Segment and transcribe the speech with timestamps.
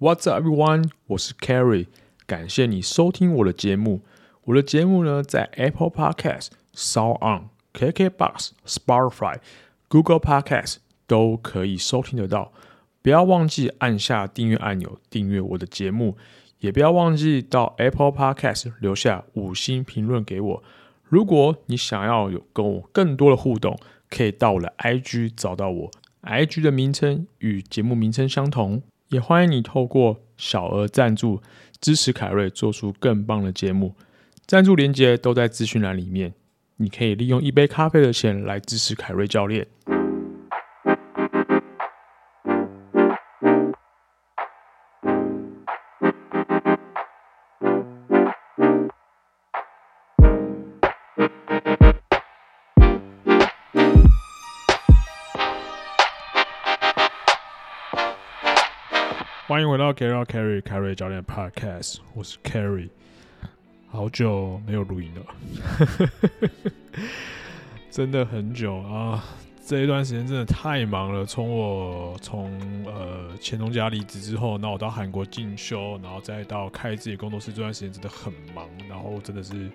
[0.00, 0.90] What's up, everyone？
[1.08, 1.88] 我是 Kerry，
[2.24, 4.02] 感谢你收听我的节目。
[4.44, 9.38] 我的节目呢，在 Apple Podcast、s o On、KKBox、Spotify、
[9.88, 10.76] Google Podcast
[11.08, 12.52] 都可以收听得到。
[13.02, 16.16] 不要忘记按下订阅按钮，订阅我的节目。
[16.60, 20.62] 也不要忘记到 Apple Podcast 留下五星评论给我。
[21.02, 23.76] 如果你想要有跟我更多的互动，
[24.08, 25.90] 可以到我的 IG 找到我
[26.22, 28.82] ，IG 的名称与节目名称相同。
[29.08, 31.40] 也欢迎你透过小额赞助
[31.80, 33.94] 支持凯瑞做出更棒的节目，
[34.46, 36.34] 赞助连接都在资讯栏里面。
[36.76, 39.66] 你可以利用一杯咖啡的钱来支持凯瑞教练。
[59.98, 62.88] 欢迎回到 Kerry Kerry Kerry 教练 Podcast，我是 Carry，
[63.88, 65.26] 好久没有录音了，
[67.90, 69.24] 真的很久啊！
[69.66, 72.48] 这一段时间真的太忙了，从我从
[72.86, 79.68] 呃前东家离职之后，那我到韩国进修，然后再到开自己工作室，这段时间真的很忙，然后真的是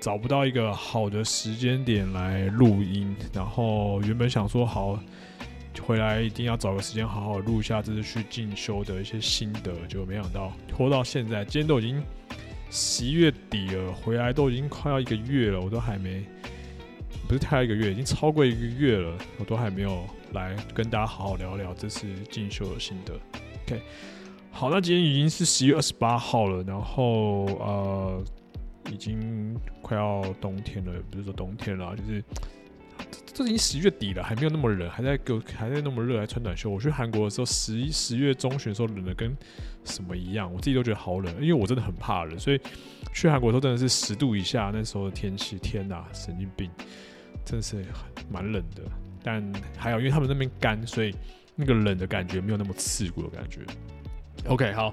[0.00, 4.98] 找不到一个好的时间点来录音，然后原本想说好。
[5.80, 12.02] 回来一定要找个时间好好录一下这次去进修的一些心得，就没想到拖到现在，今天都已经
[12.70, 16.22] 十一月底了，回来都已经快要一个月了，我都还没，
[17.26, 23.14] 不是太一个月，已经超过一个月了，我都还没有来跟大家好好聊聊这次进修的心得。
[23.66, 23.82] OK，
[24.50, 28.24] 好，那今天已经是十一月二十八号了，然后呃，
[28.90, 32.22] 已经快要冬天了，也不是说冬天了，就是。
[33.38, 36.68] 这已经十月底了，还没有那么冷，还在给还在那么热，还穿短袖。
[36.68, 39.32] 我去韩国的时候，十一十月中旬的时候，冷的跟
[39.84, 42.60] 什么一样，我自己都觉得好冷，因为我真的很怕冷，所以
[43.14, 46.68] 去韩国的时候真的是十度以下，那时候的天气，天哪，神经病，
[47.44, 47.84] 真的是
[48.28, 48.82] 蛮冷的。
[49.22, 49.40] 但
[49.76, 51.14] 还好，因为他们那边干，所以
[51.54, 53.60] 那个冷的感觉没有那么刺骨的感觉。
[54.46, 54.92] OK，好，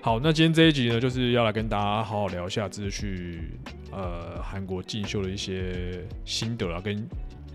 [0.00, 3.50] 好，那今天这一集呢，就是要来跟大家好好聊一下这是去
[3.92, 7.06] 呃韩国进修的一些心得啊，跟。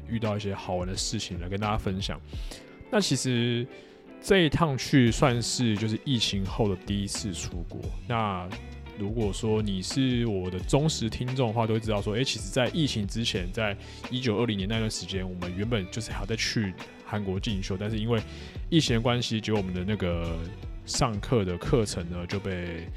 [0.09, 2.19] 遇到一些好玩的事情来跟大家分享。
[2.91, 3.65] 那其实
[4.21, 7.79] 这一趟去算是就是疫情后的第一次出国。
[8.07, 8.49] 那
[8.97, 13.77] 如果说你是我的忠实听众的话，都会知道说，诶，其实，在疫情之前，在
[14.09, 16.73] 一九二零年那段时间，我们原本就是还要再去
[17.05, 18.21] 韩国进修，但是因为
[18.69, 20.37] 疫情的关系，就我们的那个
[20.85, 22.87] 上课的课程呢就被。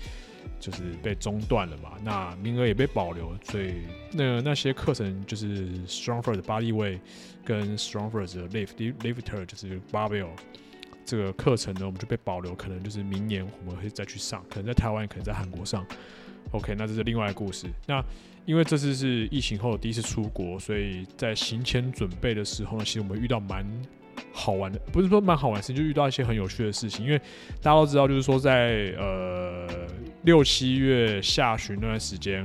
[0.62, 7.00] 就是被中断了嘛，那名额也被保留，所以那那些课程就是 Strongford 的 Bodyweight
[7.44, 10.28] 跟 Strongford 的 Lift Lifter 就是 Barbell
[11.04, 15.84] 这个课程呢，我们就被保留，可能就是明年我们会再去上，可能在台湾，可能在韩国上。
[16.52, 17.66] OK，那这是另外一个故事。
[17.88, 18.00] 那
[18.46, 23.66] 因为这次是疫情后第一次出国，所以在行前准备的时候呢，其实我们遇到蛮。
[24.30, 27.04] 好玩的，不是说蛮好玩的事情，就遇到一些很有趣的事情。
[27.04, 27.18] 因为
[27.60, 29.66] 大家都知道，就是说在呃
[30.22, 32.42] 六七月下旬那段时间，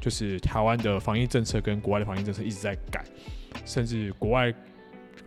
[0.00, 3.04] 就是台湾的防疫政策跟国外的防疫政策一直在改，
[3.64, 4.52] 甚至国外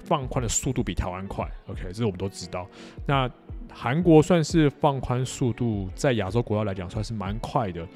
[0.04, 1.48] 放宽的速度比台湾快。
[1.68, 2.68] OK，这是我们都知道。
[3.06, 3.30] 那
[3.72, 7.88] 韩国算是放宽速度，在亚洲国家来讲算是蛮快的，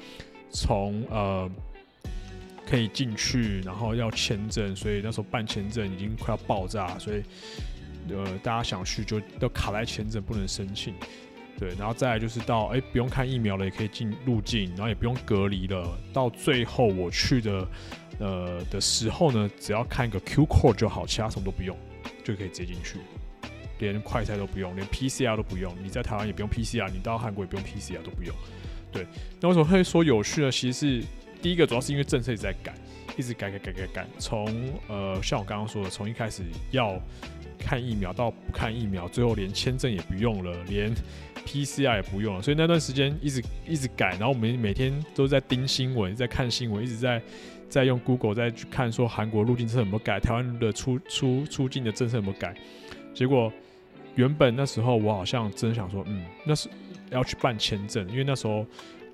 [0.50, 1.50] 从呃
[2.64, 7.22] 可以进去，然后要签证，所以那时候办签证已经快要爆炸，所以。
[8.10, 10.94] 呃，大家想去就都卡在签证不能申请，
[11.58, 15.98] 对，然后再来就是到哎、不用看疫苗了也可以进入境，然后也不用隔离了。
[16.12, 17.68] 到最后我去的
[18.18, 21.76] 呃的时候呢，只要看一个 Q code 就好，其他什么都不用，
[22.24, 22.98] 就可以直接进去，
[23.78, 25.74] 连快筛都不用，连 PCR 都不用。
[25.82, 28.34] 你在台湾也不用 PCR，你到韩国也不用 PCR 都不用。
[28.92, 29.06] 对，
[29.40, 30.50] 那为什么会说有趣呢？
[30.50, 31.06] 其实是
[31.42, 32.74] 第一个主要是因为政策一直在改，
[33.16, 34.46] 一直改改改改改，从
[34.88, 37.00] 呃像我刚刚说的，从一开始要。
[37.58, 40.94] 看疫苗到不看疫苗，最后连签证也不用了，连
[41.44, 47.20] PCR 也不用了，所以那段时间一直一直改，然后我们每天都在盯新闻，在看新闻，一直在
[47.68, 52.54] 在用 Google 在去看说韩国入境政策有没有改，台湾的出出出境的政策有没有改。
[53.12, 53.52] 结果
[54.14, 56.68] 原本那时候我好像真想说，嗯，那是
[57.10, 58.64] 要去办签证，因为那时候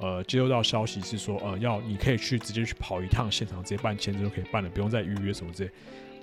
[0.02, 5.70] 呃接收到消息是说，呃要你可以去直接去跑一趟现场，直接办签证就可以办了，不用再预约什么之类。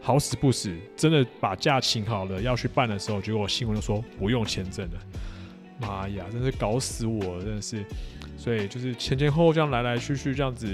[0.01, 4.99] 好死不死，真的把假请好了要去办的时候，结果新闻就说不用签证了。
[5.79, 7.83] 妈呀，真是搞死我了，真的是。
[8.37, 10.67] 所以就是前前后后这样来来去去这样子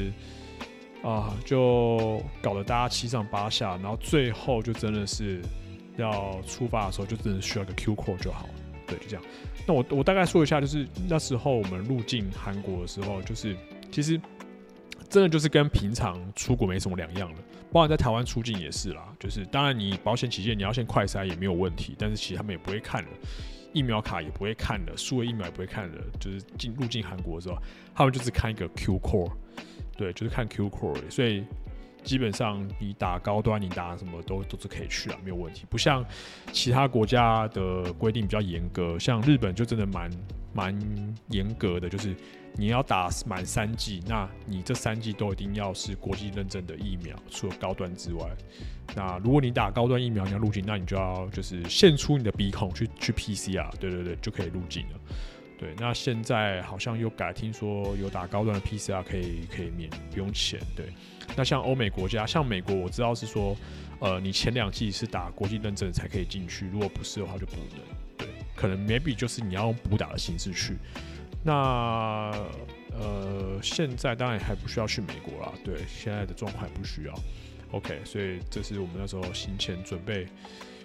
[1.01, 5.41] 啊，就搞得大家七上八下，然后最后就真的是
[5.97, 8.47] 要出发的时候，就真的需要一个 Q code 就好。
[8.87, 9.23] 对，就这样。
[9.67, 13.55] 那我我大概说一下，就是那时候我们入境韩国的时候，就是
[13.91, 14.19] 其实
[15.09, 17.41] 真的就是跟平常出国没什么两样的，
[17.71, 19.11] 包括在台湾出境也是啦。
[19.19, 23.09] 就是当然你保险起见，你要先快筛也没有问题，但是其实他们也不会看的，
[23.73, 27.57] 疫苗卡也不会看的，数位疫苗也不会看的，就是进入境韩国的时候，
[27.93, 29.31] 他们就是看一个 Q Core，
[29.97, 31.43] 对，就是看 Q Core，所以。
[32.05, 35.65] 基本上你打高端，你打什么都都是可以去啊，没有问题。
[35.69, 36.05] 不像
[36.53, 40.09] 其他国家的规定比较严格，像日本就真的蛮
[40.53, 42.15] 蛮严格的，就是
[42.53, 48.25] 你要打满三剂，那你这三剂都一定要是国际认证的疫苗，除了高端之外。
[48.95, 54.99] 那如果你打高端疫苗你要入境，那你就要就是献出你的鼻孔去去 PCR，对对对，就可以入境了。
[55.57, 60.59] 对，那现在好像又改，听说有打高端的 PCR 可以可以免不用钱。
[60.75, 60.87] 对，
[61.35, 63.55] 那像欧美国家，像美国我知道是说，
[63.99, 67.85] 呃，你前两季是打国际认证才可以进去，如果不是的话就不能。
[68.17, 70.77] 对，可能 maybe 就是你要用补打的形式去。
[71.43, 72.31] 那
[72.97, 75.51] 呃，现在当然还不需要去美国啦。
[75.63, 77.13] 对，现在的状况还不需要。
[77.71, 80.25] OK，所以这是我们那时候行前准备，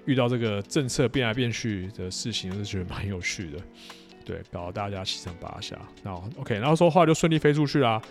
[0.07, 3.59] 遇到这个政策变来变去的事情，是觉得蛮有趣的。
[4.25, 5.79] 对，搞得大家七上八下。
[6.03, 8.03] 那 OK，然后说话就顺利飞出去啦。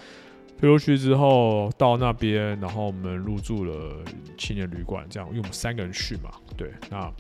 [0.60, 4.04] 飞出去之后到那边，然后我们入住了
[4.38, 6.30] 青年旅馆，这样，因为我们三个人去嘛。
[6.58, 7.14] 对，那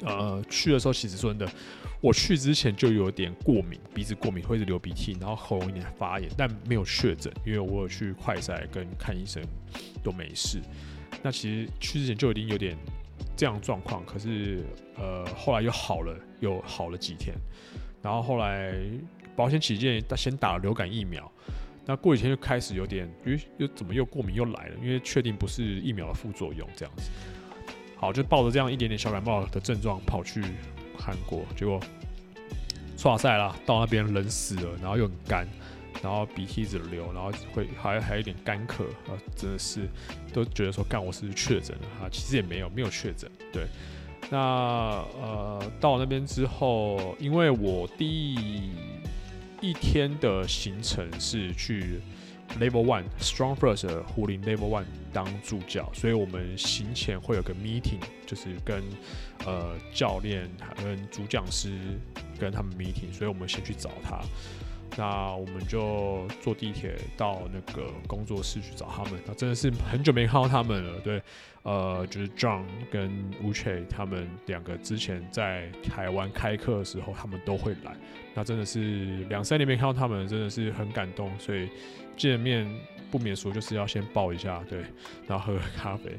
[0.00, 1.52] 呃去的时候，其实说真的，
[2.00, 9.42] 我去之前就有点过敏，鼻子过敏，会一直流鼻涕，然后喉咙有点发炎，但没有确诊，因为我有去快筛跟看医生
[10.02, 10.58] 都没事。
[11.22, 12.74] 那其实去之前就已经有点
[13.36, 14.64] 这样状况，可是
[14.96, 17.36] 呃后来又好了，又好了几天。
[18.00, 18.72] 然后后来
[19.36, 21.30] 保险起见，他先打了流感疫苗。
[21.88, 24.74] 那过几天就开始有点，咦，又怎么又过敏又来了？
[24.82, 27.10] 因为确定不是疫苗的副作用这样子。
[27.96, 30.42] 好，就抱着这样一点点小感冒的症状跑去
[30.98, 31.80] 韩国，结果
[32.94, 35.48] 剉赛了，到那边冷死了，然后又很干，
[36.02, 39.88] 然后鼻涕一直流，然后会还还有点干咳啊，真的是
[40.30, 42.08] 都觉得说，干我是不是确诊了啊？
[42.12, 43.66] 其实也没有，没有确诊，对。
[44.30, 44.36] 那
[45.22, 48.34] 呃，到那边之后，因为我第
[49.60, 52.00] 一天的行程是去
[52.60, 58.82] Level One Strong First 壶铃 Level One 当助教，所以我们行前会有个 meeting，就是跟
[59.44, 60.48] 呃教练、
[60.82, 61.72] 跟主讲师
[62.38, 64.20] 跟他们 meeting，所以我们先去找他。
[64.96, 69.20] 那我们就坐地铁到那个工作室去找他们。
[69.26, 71.22] 那真的是很久没看到他们了，对，
[71.62, 73.10] 呃，就是 John 跟
[73.42, 77.94] Wu Che，他们两个之前在台湾开课的时候，他们都会来。
[78.38, 81.28] 那真的是两三年没看到他们，真的是很感动。
[81.40, 81.68] 所以
[82.16, 82.64] 见面
[83.10, 84.78] 不免说就是要先抱一下，对，
[85.26, 86.12] 然后喝个咖啡。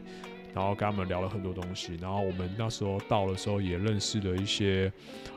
[0.53, 4.91] 然后跟他们聊了很多东西，然后我们那时候到的时候也认识了一些，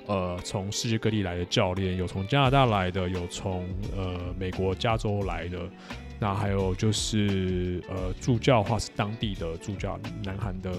[0.07, 5.61] 呃，从世界各地来的教练，有从加拿大来的，有从呃美国加州来的，
[6.19, 10.73] 那还有就是呃助教的话是当地的助教，南韩的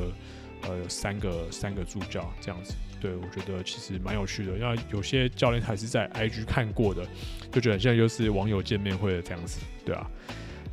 [0.64, 2.74] 呃三个三个助教这样子，
[3.04, 7.06] 对，我觉得其实蛮有趣的，因为有些教练还是在 IG 看过的，
[7.52, 10.10] 就觉得现在就是网友见面会的这样子，对啊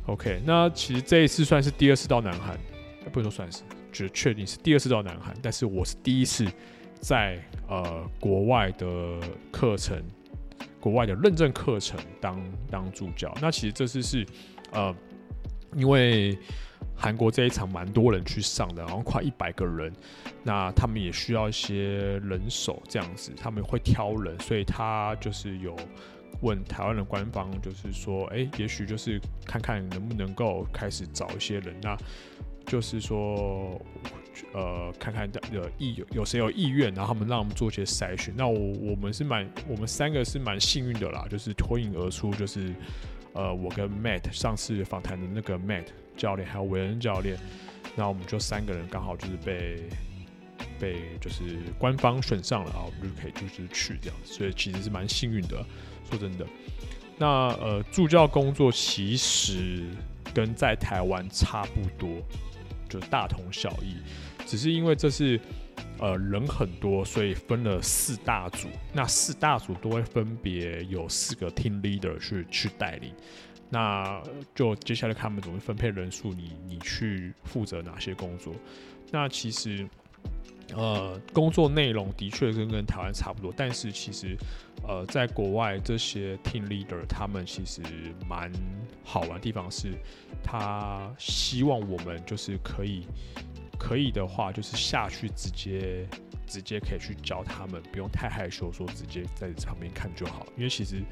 [0.05, 2.57] ，OK，那其实这一次算是第二次到南韩。
[3.11, 6.45] 不能说算是，就是确定是第二次到南韩，但是我是第一次
[7.01, 7.37] 在
[7.67, 9.19] 呃国外的
[9.51, 10.01] 课程，
[10.79, 13.35] 国外的认证课程当当助教。
[13.41, 14.25] 那其实这次是
[14.71, 14.95] 呃，
[15.75, 16.37] 因为
[17.01, 19.91] 韩国这一场蛮多人去上的，然后快一百个人，
[20.43, 25.75] 那他们也需要一些人手这样子，他们会挑人，所以他就是有
[26.41, 31.97] 问台湾的官方，就是说，哎、也许就是看看能不能够开始找一些人那。
[32.67, 33.81] 就是说，
[34.53, 35.41] 呃，看看的
[35.79, 38.31] 意有有谁有意愿，然后他们让我们做一些筛选。
[38.37, 42.71] 那我我们是蛮，我们三个是蛮幸运的啦，就是脱颖而出，就是
[43.33, 45.87] 呃，我跟 Matt 上次访谈的那个 Matt
[46.21, 47.35] 教练，还有韦恩教练，
[47.95, 49.83] 那我们就三个人刚好就是被
[50.79, 55.65] 被就是官方选上了啊，我们就可以就是去掉，所以其实是蛮幸运的，
[56.07, 56.45] 说真的。
[57.17, 59.85] 那呃，助教工作其实
[60.33, 62.07] 跟在台湾差不多。
[62.91, 63.95] 就大同小异，
[64.45, 65.39] 只是因为这是
[65.97, 68.67] 呃人很多，所以分了四大组。
[68.91, 73.13] 那四大组都会分别有四个 team leader 去去带领。
[73.71, 74.21] 那
[74.53, 78.53] 就接下来看他们怎么分配人数，你你去负责哪些工作？
[79.09, 79.87] 那其实
[80.75, 84.37] 呃工作内容的确跟跟台湾差不多，但是其实
[84.87, 87.81] 呃在国外这些 team leader 他们其实
[88.27, 88.51] 蛮
[89.03, 89.93] 好玩的地方是。
[90.43, 93.05] 他希望我们就是可以，
[93.77, 96.07] 可以的话，就是下去直接
[96.47, 100.47] 直接可以去教他们，不用太害羞，说直接在旁边看就好。
[100.57, 101.03] 因为其实，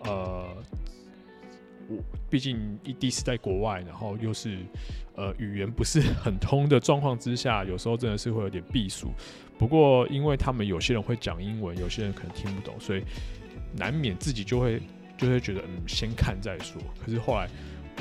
[0.00, 0.48] 呃，
[1.88, 1.96] 我
[2.30, 4.58] 毕竟一第一次在国外，然后又是
[5.16, 9.10] 呃语言不是很通的状况之下，有时候真的是会有点避暑。
[9.58, 13.02] 不过，因为他们有些人会讲英文，有些人可能听不懂，所以
[13.76, 14.80] 难免自己就会
[15.16, 16.80] 就会觉得，嗯，先看再说。
[17.04, 17.48] 可是后来。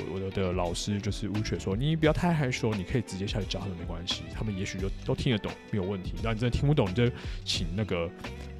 [0.09, 6.13] 我的的老师就是乌雀说，你不要太害羞，你可以直接下去教他们没关系，他们也许就都听得懂，没有问题。
[6.23, 7.03] 那你真的听不懂，你就
[7.43, 8.09] 请那个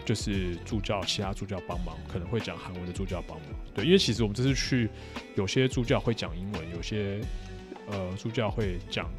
[0.04, 3.50] 就是助教，其他助教帮忙，可能会讲韩文的助教帮忙。
[3.74, 4.90] 对，因为其实我们这次去，
[5.36, 7.22] 有些助教会讲英文，有些
[7.88, 9.10] 呃助教会讲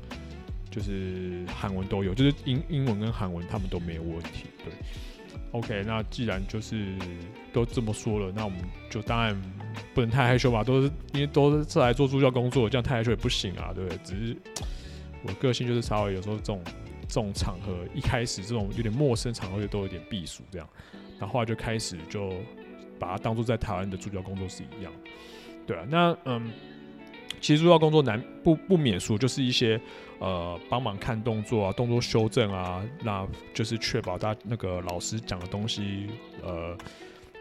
[0.71, 4.47] 就是韩文都有，就是英英文跟韩文他们都没有问题。
[4.64, 4.73] 对
[5.52, 6.94] ，OK，那既然就是
[7.52, 8.59] 都这么说了，那我们
[8.90, 9.40] 就当然。
[9.94, 13.99] 不能太害羞吧，都是因为都是来做助教工作，这样太害羞也不行啊，对不对？
[14.04, 14.37] 只是
[15.23, 16.62] 我个性就是稍微有时候这种
[17.09, 20.68] 这种场合，一开始这种有点陌生场合都有点避暑这样，
[21.18, 22.35] 然后后来就开始就
[23.02, 24.92] 把它当做在台湾的助教工作是一样，
[25.66, 26.52] 对啊，那嗯，
[27.40, 29.80] 其实助教工作难不不免俗，就是一些
[30.21, 36.06] 呃帮忙看动作啊，动作修正啊，那就是确保他那个老师讲的东西
[36.44, 36.76] 呃。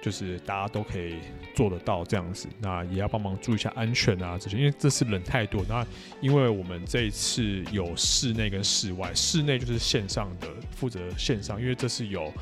[0.04, 1.18] 就是大家都可以
[1.54, 5.64] 做得到这样子，那也要帮忙注意一下安全啊这些，因为这次人太多。
[5.70, 5.86] 那
[6.22, 12.34] 因为我们这一次有室内跟室外，室内就是线上的负责线上，因为这是有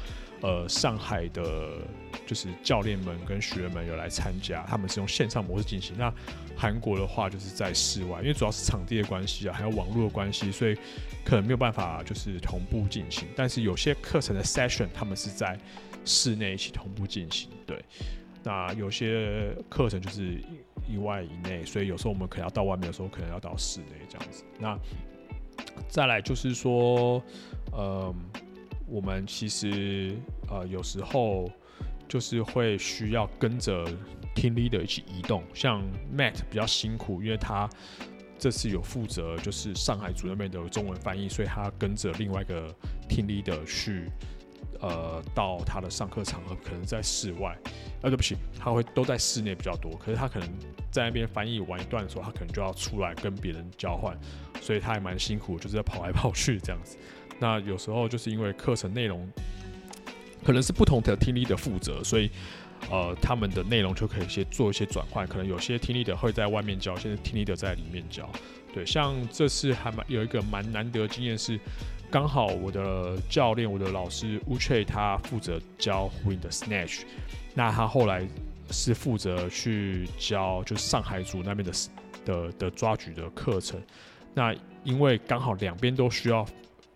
[0.42, 1.78] 呃上海的，
[2.26, 5.96] 就是教练们跟学员们有来参加，他们是用线上模式进行。
[5.98, 6.14] 那
[6.56, 10.76] 韩国的话就是在室外，因为主要是场地的关系啊，还有网络的关系，所以
[11.24, 13.28] 可能没有办法就是同步进行。
[13.36, 15.58] 但是有些课程的 session 他们是在。
[16.06, 17.84] 室内一起同步进行，对。
[18.42, 20.42] 那有些课程就是
[20.88, 24.44] 以外以内，所以有时候我们可能要到外面，有时候可能要到室内这样子。
[24.58, 24.80] 那
[25.90, 27.22] 再来就是说，
[27.74, 28.16] 呃，
[28.90, 30.16] 我们其实
[30.50, 31.50] 呃有时候
[32.08, 33.86] 就是会需要跟着
[34.36, 35.82] team leader 一起移动，像
[36.16, 37.70] Matt 比较辛苦，因为他
[38.38, 42.68] 这次有负责就是上海组那边的中文翻译，所以他跟着另外一个
[43.08, 44.10] team leader 去。
[44.82, 47.54] 呃，到他的上课场合可能在室外，
[48.02, 49.92] 呃，对不起，他会都在室内比较多。
[49.98, 50.48] 可是他可能
[50.90, 54.18] 在那边翻译完一段的时候，他可能就要出来跟别人交换，
[54.62, 56.98] 所以他还蛮辛苦，就是在跑来跑去这样子。
[57.40, 59.28] 那有时候就是因为课程内容
[60.44, 62.30] 可能是不同的听力的负责，所以
[62.92, 65.28] 呃，他们的内容就可以先做一些转换。
[65.28, 68.30] 可能有些听力的会在外面教，现在听力的在里面教。
[68.74, 71.60] 对，像这次还蛮有一个蛮难得的经验是。
[72.12, 77.02] 刚好我的教练，我的老师乌翠，他负责教胡林的 snatch，
[77.54, 78.28] 那他后来
[78.72, 81.72] 是负责去教就是上海组那边的
[82.26, 83.80] 的的抓举的课程。
[84.34, 84.52] 那
[84.84, 86.44] 因为刚好两边都需要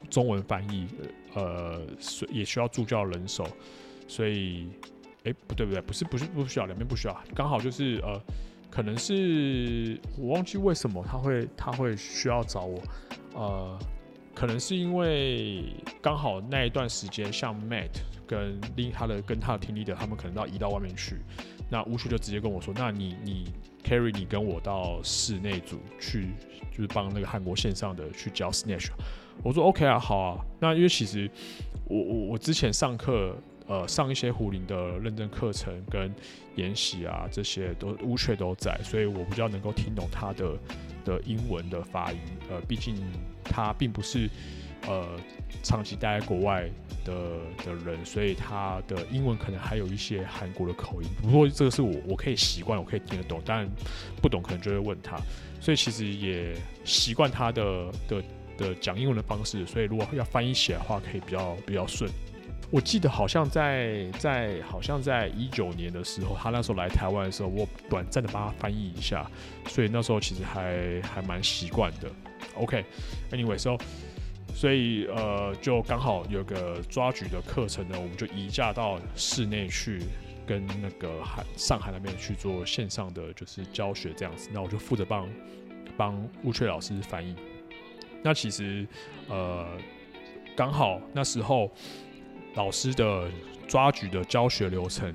[0.09, 0.87] 中文翻译，
[1.33, 1.81] 呃，
[2.29, 3.47] 也需要助教人手，
[4.07, 4.69] 所以，
[5.23, 8.21] 哎、不对不对，不是不是不需要，两边不需要，刚好就是呃，
[8.69, 12.81] 可能是我忘记为什么他会他会需要找我，
[13.33, 13.79] 呃。
[14.35, 15.63] 可能是因为
[16.01, 17.91] 刚好那一段时间，像 Matt
[18.25, 21.17] 跟另他的跟他的 team leader，他们可能要移到外面去。
[21.69, 26.31] 那吴叔就直接跟我说：“那你你 Carry 你跟我到室内组去，
[26.71, 28.87] 就是帮那个韩国线上的去教 Snatch。”
[29.41, 31.29] 我说：“OK 啊，好啊。”那因为其实
[31.85, 33.35] 我我我之前上课，
[33.67, 36.13] 呃，上一些胡林的认证课程跟
[36.55, 40.57] 研习啊，这些都乌雀都在，所以我比较能够听懂他的
[41.05, 42.19] 的英文的发音。
[42.49, 42.95] 呃，毕竟。
[43.45, 44.29] 他并不是
[44.87, 45.05] 呃
[45.61, 46.63] 长期待在国外
[47.03, 47.13] 的
[47.65, 51.09] 的人，所以他的英文可能还有一些韩国的口音。
[51.21, 53.69] 不过这个是我我可以习惯，我可以听得懂，但
[54.21, 55.17] 不懂可能就会问他。
[55.59, 58.23] 所以其实也习惯他的的
[58.57, 62.09] 的讲英文的方式，所以如果要翻译起来的话，可以比较比较顺。
[62.71, 69.29] 我记得好像在在好像在一九年的时候，他那时候来台湾的时候，我短暂的帮他翻译一下，
[69.67, 72.09] 所以那时候其实还还蛮习惯的。
[72.55, 73.81] OK，Anyway，so，、okay,
[74.55, 79.99] 所以所以呃，就刚好有个抓举的课程呢，我们就移驾到室内去，
[80.47, 84.49] 跟那个海上海那边去做线上的就是教学这样子。
[84.51, 85.29] 那我就负责帮
[85.95, 87.35] 帮乌雀老师翻译。
[88.23, 88.87] 那其实
[89.27, 89.67] 呃，
[90.55, 91.69] 刚好那时候
[92.55, 93.29] 老师的
[93.67, 95.13] 抓举的教学流程，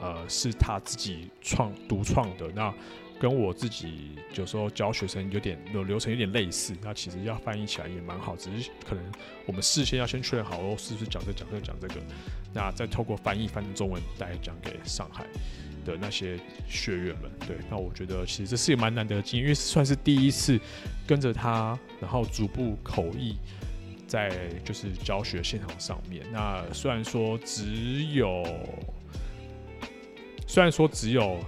[0.00, 2.48] 呃，是他自己创独创的。
[2.54, 2.72] 那
[3.20, 9.04] 跟我自己有时候教学生有点有流程有点类似，那其实要翻译起来也蛮好，只是可能
[9.44, 11.96] 我们事先要先确认好哦，是不是讲这讲这讲这个，
[12.54, 15.26] 那再透过翻译翻成中文再讲给上海
[15.84, 17.30] 的那些学员们。
[17.46, 20.58] 对，那我觉得其实这是一个蛮难得的经验，因为算是第一次
[21.06, 23.36] 跟着他，然后逐步口译
[24.06, 26.24] 在就是教学现场上面。
[26.32, 28.44] 那虽然说只有，
[30.46, 31.38] 虽然说只有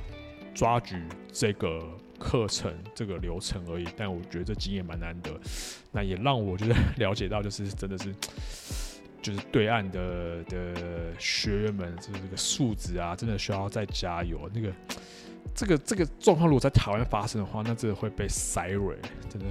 [0.54, 0.96] 抓举
[1.32, 1.82] 这个
[2.18, 5.30] 课程这个流程而已，但我觉得这经验蛮难得。
[5.90, 8.14] 那也让我就是 了解到，就是真的是。
[9.22, 10.74] 就是对岸的的
[11.18, 14.50] 学员们，就是这个素质啊，真的需要再加油。
[14.52, 14.72] 那个
[15.54, 18.96] 这个这个状况如果在台湾发生的话，那真的会被塞瑞。
[19.28, 19.46] 真的，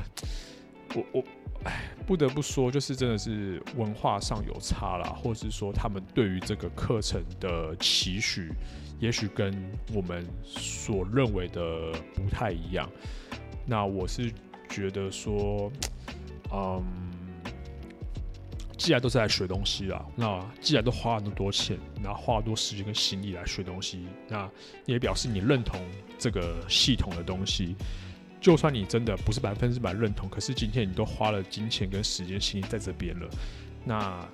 [0.96, 1.24] 我我
[1.64, 8.52] 哎，不得不说，就是真的是文化上有差啦，或者是说他们对于这个课程的期许，
[9.00, 9.54] 也许跟
[9.94, 12.90] 我们所认为的不太一样。
[13.66, 14.32] 那我是
[14.70, 15.72] 觉得说，
[16.52, 17.11] 嗯。
[18.82, 24.50] 既然都是来学东西啦，那既然都花了那么多钱，然后花了多时间跟心力来学东西，那
[24.88, 25.80] 也表示你认同
[26.18, 27.76] 这个系统的东西。
[28.40, 33.30] 就算你真的不是百分之百认同，可是今天你都花了金钱跟时间心力在这边了，
[33.86, 34.28] 那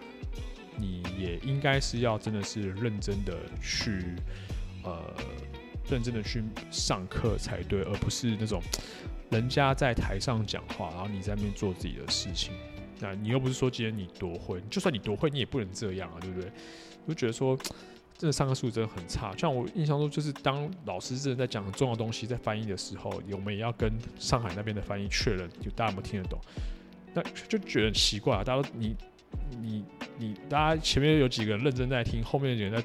[0.77, 4.15] 你也应该是要真的是认真的去，
[4.85, 5.13] 呃，
[5.89, 8.61] 认真的去上课才对，而不是那种
[9.29, 12.53] 人家在台上讲话，然后你在那边做自己的事情。
[12.99, 16.51] 那你又不是说今天你多会，就算你多会，你也不能这样啊，对不对？
[17.05, 17.57] 我就觉得说，
[18.17, 19.35] 真的上课素质真的很差。
[19.37, 26.39] 像我印象中，就是当老师真的在讲很重要东西，在翻译的时候，我们也要跟上海那边的翻译确认，就大家有没有听得懂？
[27.13, 28.43] 那就觉得很奇怪啊！
[28.43, 28.95] 大家都你
[29.61, 29.83] 你
[30.17, 32.83] 你，大家前面有几个人认真在听，后面有人在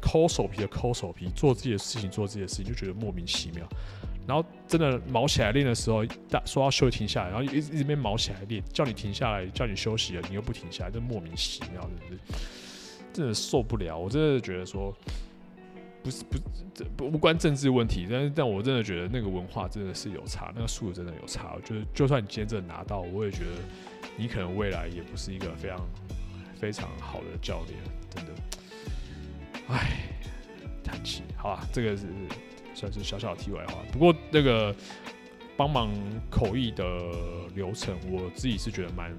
[0.00, 3.68] 抠手皮的抠手皮，做自己的事情做自己的事情，就觉得莫名其妙。
[4.30, 12.36] 然后真的毛起来练的时候，大说要休息停下来，然后一直一直边毛起来练，叫你停下来，叫你休息了，你又不停下来，这莫名其妙，真的是
[13.12, 13.98] 真的受不了。
[13.98, 14.96] 我真的觉得说，
[16.04, 16.38] 不是不
[16.72, 21.56] 这不无关政治问题，但是但我真的觉得那个文化真的是有差，那个素质真的有差。
[21.64, 23.50] 就是就算你今天真的拿到，我也觉得
[24.16, 25.88] 你可能未来也不是一个非常
[26.54, 27.76] 非常好的教练，
[28.14, 28.30] 真的。
[29.66, 29.90] 唉，
[30.84, 31.24] 叹气。
[31.36, 32.06] 好啊，这个是。
[32.74, 34.74] 算是小小的题外话，不过那个
[35.56, 35.92] 帮忙
[36.30, 36.84] 口译的
[37.54, 39.12] 流程，我自己是觉得蛮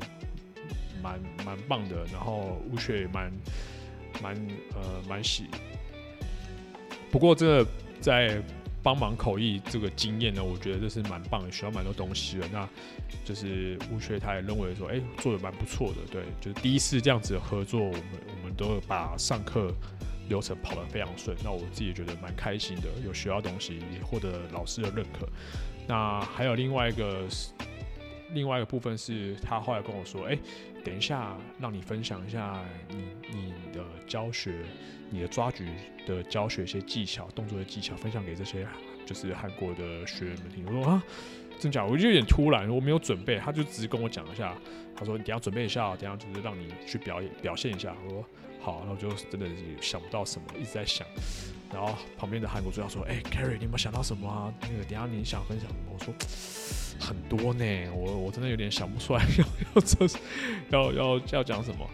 [1.01, 3.31] 蛮蛮棒的，然后吴雪也蛮
[4.21, 4.35] 蛮
[4.73, 5.45] 呃蛮喜。
[7.11, 8.41] 不过这个在
[8.81, 12.47] 帮忙口译这个经验呢，我觉得这是蛮棒的，学到蛮多东西的。
[12.51, 12.67] 那
[13.23, 18.01] 就是吴雪他也认为说，哎、做的蛮不错的，对，就是第一次这样子合作，我们
[18.41, 19.71] 我们都把上课。
[20.31, 25.27] 流程跑得非常顺，那我自己也觉得蛮开心的，有学到东西，也获得老师的认可。
[25.87, 27.27] 那还有另外一个，
[28.33, 30.37] 另外一个部分是他后来跟我说：“哎、
[30.85, 34.63] 等一下，让你分享一下你你的教学，
[35.09, 35.67] 你的抓举
[36.07, 38.65] 的教学一些技巧、动作的技巧，分享给这些
[39.05, 41.03] 就是韩国的学员们听。”我说：“啊，
[41.59, 44.55] 真假？”我就有点突然，我没有准备，他就只是跟我讲一下，
[44.95, 48.25] 他说：“你等下准备一下，等下就是让你去表演表现一下。”我说。
[48.61, 51.05] 好，然后就真的也想不到什么，一直在想。
[51.73, 54.53] 然后旁边的韩国助教说：“哎、欸、，Kerry，你有没有想到什么啊？
[54.61, 56.13] 那个等下你想分享什么？”我说
[56.99, 60.05] ：“很多呢，我我真的有点想不出来 要要这
[60.69, 61.89] 要要要讲什么。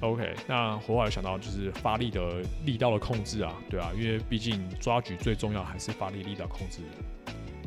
[0.00, 6.82] ”OK，那我后来想到就是发力的力道的控制啊，对啊，因为毕竟抓举最重要还是发力力道控制，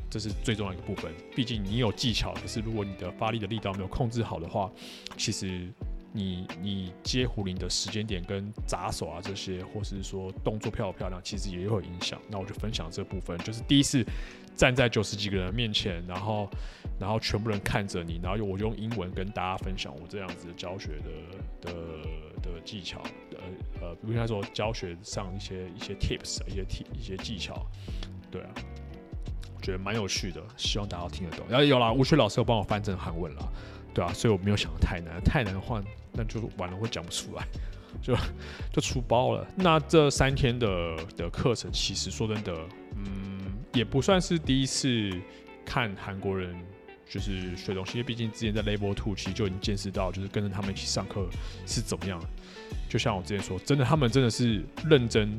[0.10, 1.12] 这是最重要的一个部分。
[1.36, 4.72] 毕竟你有技巧，可是如果你的发力的力道没有控制好的话，
[5.18, 5.68] 其实。
[6.14, 12.20] 你你接胡林的时间点跟砸手啊这些，或是说动作漂不漂亮，其实也有影响。
[12.30, 14.06] 那我就分享这部分，就是第一次
[14.56, 16.50] 站在九十几个人面前，然后
[17.00, 21.74] 然后全部人看着你，然后我用英文跟大家分享我这样子的教学的的
[22.42, 27.66] 的技巧，呃呃，比如说教学上一些一些 tips，一些 t 一些技巧，
[28.30, 28.50] 对啊，
[29.56, 31.46] 我觉得蛮有趣的，希望大家听得懂。
[31.48, 33.54] 然后有啦，吴雪老师有帮我翻成韩文了。
[33.94, 35.82] 对啊，所以我没有想得太难，太难的话，
[36.14, 37.46] 那就完了，会讲不出来，
[38.02, 38.16] 就
[38.72, 39.46] 就出包了。
[39.56, 42.54] 那这三天的的课程，其实说真的，
[42.96, 45.12] 嗯，也不算是第一次
[45.66, 46.56] 看韩国人
[47.10, 51.28] 就是学东西，因为毕竟之前在 Label Two 其实就已经见识到，就是跟着他们一起上课
[51.66, 52.22] 是怎么样。
[52.90, 55.38] 就像我之前说，真的，他们真的是认真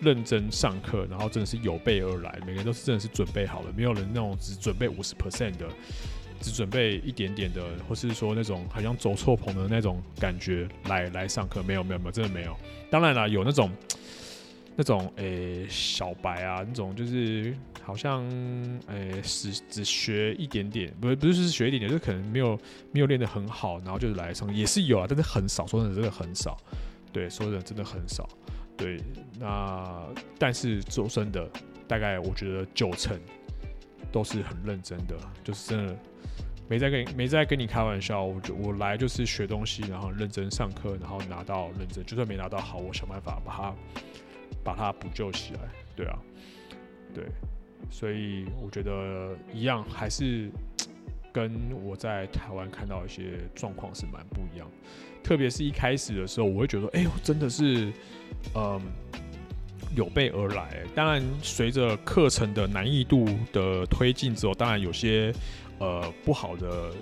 [0.00, 5.68] 认真上课，然后真的是有备而来，每个人都是真的是准备好了，没有人那种只准备五十 percent 的。
[6.40, 12.56] 只准备一点点的，或是说那种好像走错棚的那种感觉来来上课，没有没有没有，真的没有。
[12.90, 13.70] 当然了，有那种
[14.76, 18.24] 那种诶、小白啊，那种就是好像
[18.86, 22.58] 诶只、只学一点点，不不是学一点点，就可能没有
[22.92, 26.56] 没有练得很好，然后就是来上也是有啊，但是很少，说真的真的很少。
[27.12, 28.28] 对，说真的真的很少。
[28.76, 29.00] 对，
[29.40, 30.06] 那
[30.38, 31.50] 但是说真的，
[31.88, 33.18] 大概我觉得九成
[34.12, 35.96] 都是很认真的，就是真的。
[36.70, 43.74] 没在跟你没在跟你开玩笑，我就我来就是学东西，然后认真上课，然后拿到认真，就算没拿到好，我想办法把它
[44.62, 45.60] 把它补救起来。
[45.96, 46.18] 对啊，
[47.14, 47.24] 对，
[47.90, 50.50] 所以我觉得一样，还是
[51.32, 54.70] 跟我在台湾看到一些状况是蛮不一样。
[55.24, 57.90] 特别是一开始的时候，我会觉得，哎呦，真的是，
[58.54, 58.78] 嗯，
[59.94, 60.82] 有备而来。
[60.94, 65.32] 当然，随着课程的难易度的推进之后，当然有些。
[65.80, 66.92] 呃，不好的，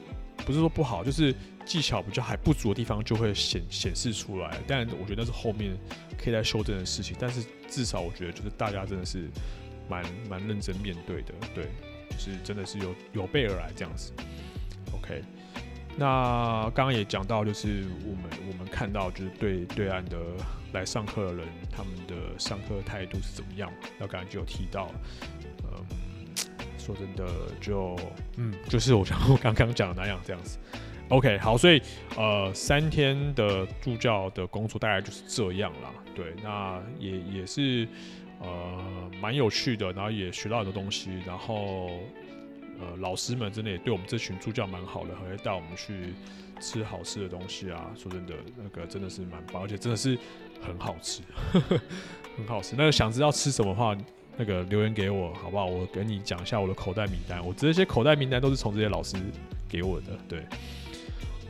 [0.45, 4.61] 不是说不好，就是技巧比较还不足的地方就会显显示出来。
[4.67, 5.75] 但我觉得那是后面
[6.23, 7.17] 可以再修正的事情。
[7.19, 9.31] 但是至少我觉得就是大家真的是
[9.89, 11.65] 蛮蛮认真面对的，对，
[12.11, 14.13] 就是真的是有有备而来这样子。
[14.93, 15.23] OK，
[15.97, 20.17] 那刚刚也讲到，就是我们我们看到就是对对岸的
[20.73, 23.73] 来上课的人，他们的上课态度是怎么样？
[23.99, 24.91] 那刚刚就有提到。
[25.63, 25.85] 嗯
[26.79, 27.27] 说真的，
[27.61, 27.97] 就
[28.37, 30.57] 嗯，就是我像我刚刚讲的那样，这样子。
[31.09, 31.83] OK，好，所以
[32.17, 35.91] 呃，三天的助教的工作大概就是这样啦。
[36.15, 37.89] 对，那也也是
[38.41, 41.91] 呃蛮有趣的，然后也学到很多东西，然后
[42.81, 46.15] 呃老师们真的也对我们这群助教蛮好的，还会带我们去
[46.61, 47.91] 吃好吃的东西啊。
[47.97, 50.19] 说真的，那个真的是蛮棒，而且真的是
[50.61, 51.23] 很好吃，
[52.37, 52.75] 很好吃。
[52.77, 53.97] 那个想知道吃什么的话。
[54.39, 55.65] 那个留言给我好不好？
[55.65, 57.43] 我跟你讲一下我的口袋名单。
[57.43, 59.17] 我这些口袋名单都是从这些老师
[59.67, 60.09] 给我的。
[60.29, 60.45] 对，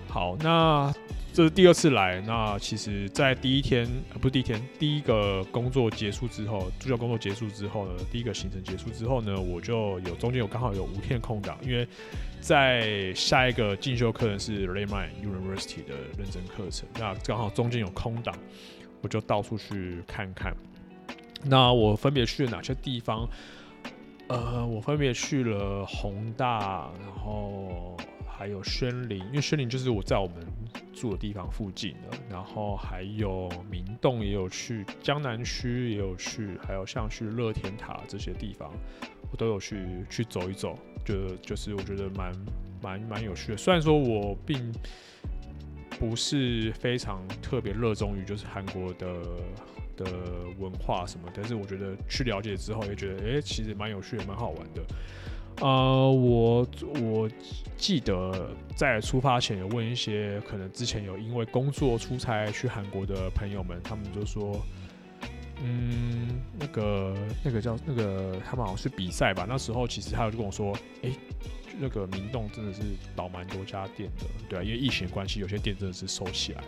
[0.09, 0.95] 好，那
[1.37, 2.19] 这是第二次来。
[2.23, 3.87] 那其实，在第一天，
[4.23, 11.87] 不是第一天，第一个工作结束之后，助教工作结束之后呢，第一个行程结束之后呢，我就有中间有刚好有五天空档，因为
[12.41, 18.35] 在下一个进修课程是 Redmine University 的认证课程，那刚好中间有空档，
[19.03, 20.57] 我就到处去看看。
[21.45, 23.29] 那我分别去了哪些地方？
[24.29, 27.95] 呃，我分别去了弘大，然后
[28.27, 30.35] 还有宣林，因为宣林就是我在我们
[30.93, 32.17] 住的地方附近的。
[32.31, 38.73] 然后还有明洞也有去，江南区也有去，还有像去乐天塔这些地方，
[39.31, 40.79] 我都有去去走一走。
[41.05, 42.33] 就就是我觉得蛮
[42.83, 43.57] 蛮蛮有趣的。
[43.57, 44.73] 虽然说我并
[45.99, 49.23] 不是非常特别热衷于就是韩国的。
[49.97, 50.05] 的
[50.59, 54.85] 文化什么，但是我觉得去了解之后，也觉得诶、其实蛮有趣的，蛮好玩的。
[55.61, 56.67] 呃，我
[57.01, 57.31] 我
[57.79, 64.61] 记得在出发前有问一些可能之前有因为工作出差去韩国的朋友们，他们就说，
[65.63, 71.13] 嗯，那个那个叫那个他们好像是比赛吧，那时候其实他有就跟我说，诶、
[71.81, 72.83] 那个明洞真的是
[73.15, 76.63] 倒蛮多家店的，对啊，因为疫情关系，有些店真的是收起来。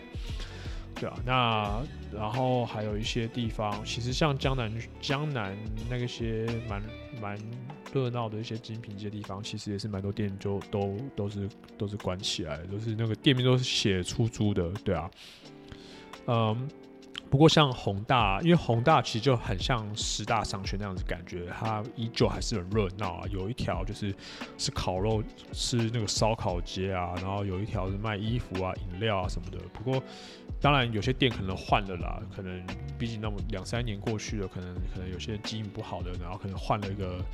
[0.94, 1.82] 对啊，那
[2.18, 5.56] 然后还有一些地方，其实像江南江南
[5.88, 6.82] 那些蛮
[7.20, 7.38] 蛮
[7.92, 15.10] 热闹的一些精品街地方，其实也是蛮多店就都都是都是关起来的，都是那个店面都是写出租的，对啊，
[16.26, 16.68] 嗯。
[17.30, 23.26] 不过像宏大，因为宏大其实就很像十大商圈那样子感觉，它依旧还是很热闹啊。
[23.30, 24.14] 有一条就是
[24.56, 29.58] 是烤肉，是那个烧烤街啊，然后有一条是卖衣服啊、饮料啊什么的。
[29.74, 30.02] 不过
[30.60, 32.62] 当然有些店可能换了啦，可能
[32.98, 37.24] 毕竟那么两三年过去了，可能可能有些经营不好的，然后可能换了一个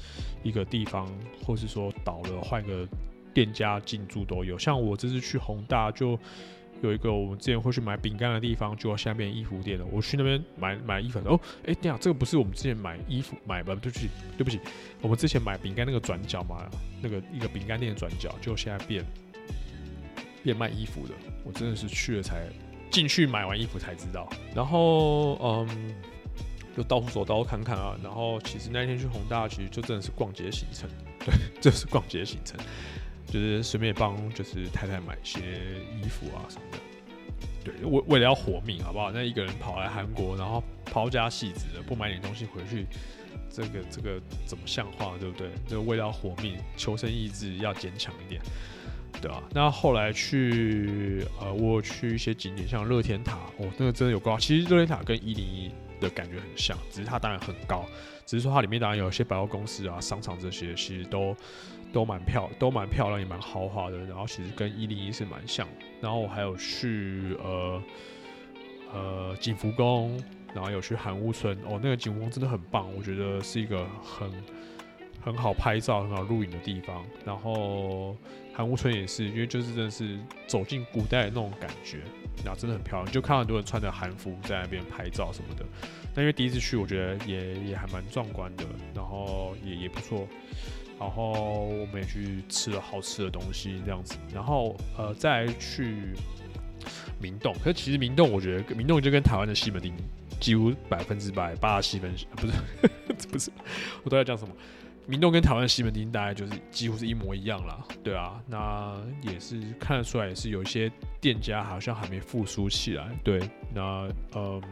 [0.43, 1.11] 一个地方，
[1.45, 2.87] 或是说倒了换个
[3.33, 4.59] 店家进驻都有。
[4.59, 6.19] 像我这次去宏大就。
[6.83, 9.87] 有一个我们之前会去买饼干的地方，就要下面衣服店了。
[9.91, 13.75] 我去那边买买衣服哦，哎、欸，对啊，这个不是我们之前买衣服买吧？
[13.77, 14.61] 对不起，对不起，
[15.01, 16.69] 我们之前买饼干那个转角嘛，
[17.01, 19.03] 那个一个饼干店的转角，就现在变
[20.43, 21.15] 变卖衣服的。
[21.43, 22.49] 我真的是去了才
[22.95, 24.29] 进去买完衣服才知道。
[24.55, 25.95] 然后嗯，
[26.77, 27.99] 就到处走，到处看看啊。
[28.03, 30.89] 然后其实那天去弘大，其实就真的是逛街行程，
[31.27, 32.57] 对，就是逛街行程。
[33.27, 35.41] 就是顺便帮就是太太买一些
[36.01, 36.79] 衣服啊什么的，
[37.65, 39.11] 对，为为了要活命，好不好？
[39.11, 42.87] 那一个人跑来韩国，然后抛家弃子的，不买点东西回去，
[43.51, 45.49] 这个这个怎么像话，对不对？
[45.67, 48.41] 就为了要活命，求生意志要坚强一点，
[49.21, 49.43] 对啊？
[49.53, 54.39] 那后来去呃，我去一些景点，像乐天塔，哦，那个真的有高。
[54.39, 57.85] 其实乐天塔跟一零一的感觉很像，只是它当然很高，
[58.27, 61.37] 只是说它里面当然有一些百货公司啊、商场这些，其实都。
[61.93, 63.97] 都蛮漂，都蛮漂亮，也蛮豪华的。
[63.99, 65.65] 然后其实跟一零一是蛮像。
[66.01, 67.83] 然后我还有去呃
[68.93, 70.21] 呃景福宫，
[70.53, 71.57] 然后有去韩屋村。
[71.59, 74.29] 哦，那个景福宫真的很棒，我觉得是一个很
[75.23, 77.07] 很好拍照、很好录影的地方。
[77.25, 78.17] 然后
[78.57, 81.99] 韩屋村也是，因为就是真的是走进古代的那种感觉，
[82.45, 83.13] 然后真的很漂亮。
[83.13, 85.65] 就看到很多人穿着韩服在那边拍照什么的。
[86.15, 88.65] 那因为第一次去，我觉得也也还蛮壮观的，
[88.95, 90.29] 然后也也不错。
[91.01, 91.33] 然后
[91.65, 96.15] 我们也去吃了好吃的东西，这样子，然后呃再去
[97.21, 97.53] 明洞。
[97.55, 99.93] 可是其实明洞，我觉得明洞就跟台湾的西门町
[100.41, 102.53] 几乎百分之百八十七分，不是
[103.27, 103.51] 不是，
[104.05, 104.55] 我都在讲什么？
[105.07, 110.91] 明洞跟台湾西门町大概就是几乎是一模一样啦，对啊，那也是看得出来，也是有一些
[111.21, 113.41] 店家好像还没复苏起来，对，
[113.75, 114.63] 那嗯。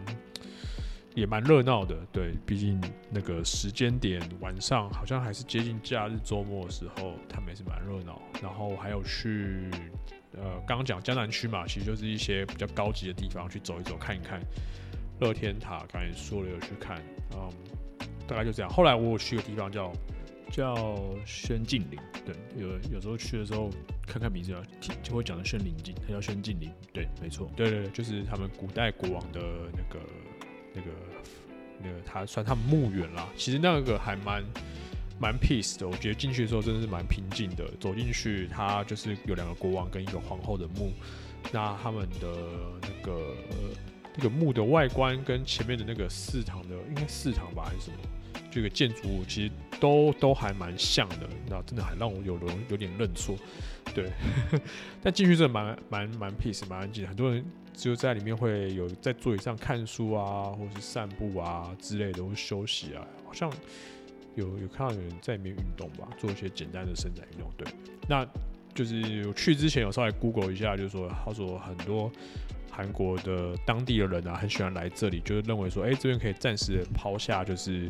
[1.14, 8.18] 也蛮热闹的，对，毕竟那个时间点晚上好像还是接近假日周末的时候，他们也是蛮热闹。
[8.42, 9.68] 然后还有去，
[10.33, 14.40] 呃，刚刚讲江南区嘛，其实就是一些比较高级的地方去走一走、看一看。
[15.21, 16.99] 乐天塔刚才说了有去看，
[17.35, 17.47] 嗯，
[18.27, 18.73] 大概就这样。
[18.73, 19.92] 后来我有去个地方叫
[20.53, 23.71] 叫宣静陵，对，有有时候去的时候
[24.07, 24.62] 看看名字啊，
[25.03, 29.41] 就会讲的宣灵静，他叫宣静陵，对，没错，对对对，就是他们古代国王的
[29.73, 30.01] 那个。
[30.75, 30.88] 那个
[31.85, 33.29] 那个，他算他们墓园啦。
[33.37, 34.43] 其实那个还蛮
[35.21, 37.71] 蛮 peace 的，我觉得进去的时候真的是蛮平静的。
[37.79, 40.91] 走进去，他就是有两个国王跟一个皇后的墓。
[41.53, 42.35] 那他们的
[42.81, 43.35] 那个
[44.17, 47.97] 那个墓的外观跟前面的那个祠堂的，应该祠堂吧还是什么？
[48.53, 51.29] 这个建筑物其实都都还蛮像的。
[51.49, 53.35] 那真的还让我有容有点认错。
[53.95, 54.09] 对，
[55.03, 57.05] 但进去真的蛮蛮蛮 peace，蛮安静。
[57.09, 57.45] 很多人。
[57.75, 63.51] 就在里面会有在座椅上看书啊，或是散步啊之类的，或休息啊，好像
[64.35, 67.51] 有有看到有人在里面运动吧，做一些简单的伸展运动。
[67.57, 67.67] 对，
[68.07, 68.29] 那
[68.75, 72.12] 就是我去之前有稍微 Google 一下，就是说他说很多
[72.73, 77.89] 韩国的当地的人啊，很喜欢来这里，就是认为说，哎、这边可以暂时抛下就是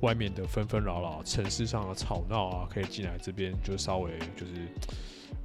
[0.00, 4.52] 外面的纷纷扰扰、城市上的吵闹啊，可以进来这边，就稍微就是。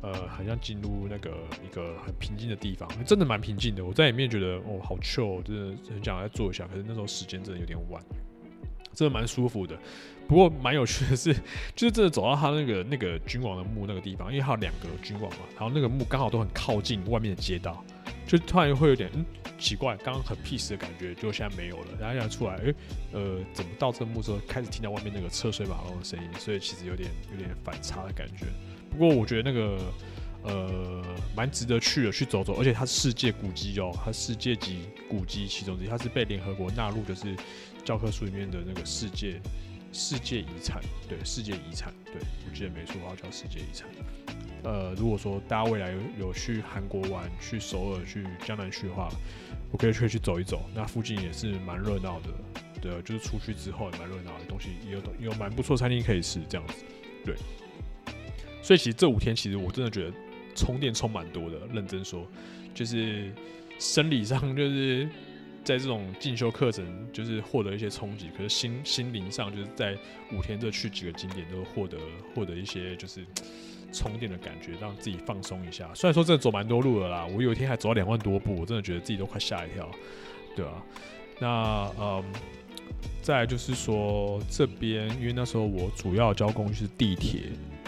[0.02, 1.32] 呃，好像进入那个
[1.64, 3.84] 一个很平静的地方，真的蛮平静的。
[3.84, 6.68] 我在里面觉得哦，好 chill，真的很想来坐一下。
[6.68, 8.00] 可是那时候时间真的有点晚，
[8.94, 9.76] 真的蛮舒服的。
[10.28, 11.34] 不过蛮有趣的是，
[11.76, 17.84] 就是真的走到他那个那个君王的墓那个地方，因为他有两个君王嘛，然后那个墓刚好都很靠近外面的街道，
[18.28, 19.26] 就突然会有点嗯
[19.58, 21.88] 奇怪，刚刚很 peace 的感觉，就现在没有了。
[22.00, 22.76] 然后现在出来，诶、
[23.14, 26.30] 呃，怎么到这个墓之后开始听到外面那个车水马龙的声音？
[26.40, 28.46] 所以其实有点有点反差的感觉。
[28.92, 29.80] 不过我觉得那个
[30.44, 31.02] 呃
[31.36, 37.36] 蛮值得去的，去走走，而且它是世界古迹哦，它世界级古迹其中之一，它是被联合国纳入就是
[37.86, 39.40] 教科书里面的那个世界
[39.94, 42.16] 世界遗产，对，世界遗产，对，
[42.50, 43.88] 我记得没错，它叫世界遗产。
[44.66, 49.08] 呃，如果说大家未来有有去韩国玩，去首尔、去江南区的话，
[49.72, 52.30] 我可以去去走一走，那附近也是蛮热闹的，
[52.82, 56.84] 对，就是出去之后也蛮热闹的，东西也有有蛮不错餐厅可以吃，这样子，
[57.24, 57.36] 对。
[58.64, 60.14] 所以其实这五天，其实我真的觉得
[60.56, 61.60] 充电充蛮多的。
[61.72, 62.28] 认真说，
[62.74, 63.32] 就是
[63.78, 65.08] 生理上就是
[65.64, 68.32] 在这种进修课程，就是获得一些冲击。
[68.36, 69.96] 可是心心灵上，就是在
[70.34, 72.00] 五天这去几个景点，都获得
[72.34, 73.24] 获得一些就是
[73.96, 75.90] 充电的感觉，让自己放松一下。
[75.96, 79.90] 虽然说真的走蛮多路了啦，我有一天还走了两万多步，我真的觉得自己都快吓一跳，
[80.56, 80.84] 对啊，
[81.40, 82.24] 那嗯，
[83.22, 87.44] 再就是说这边，因为那时候我主要交工具是地铁。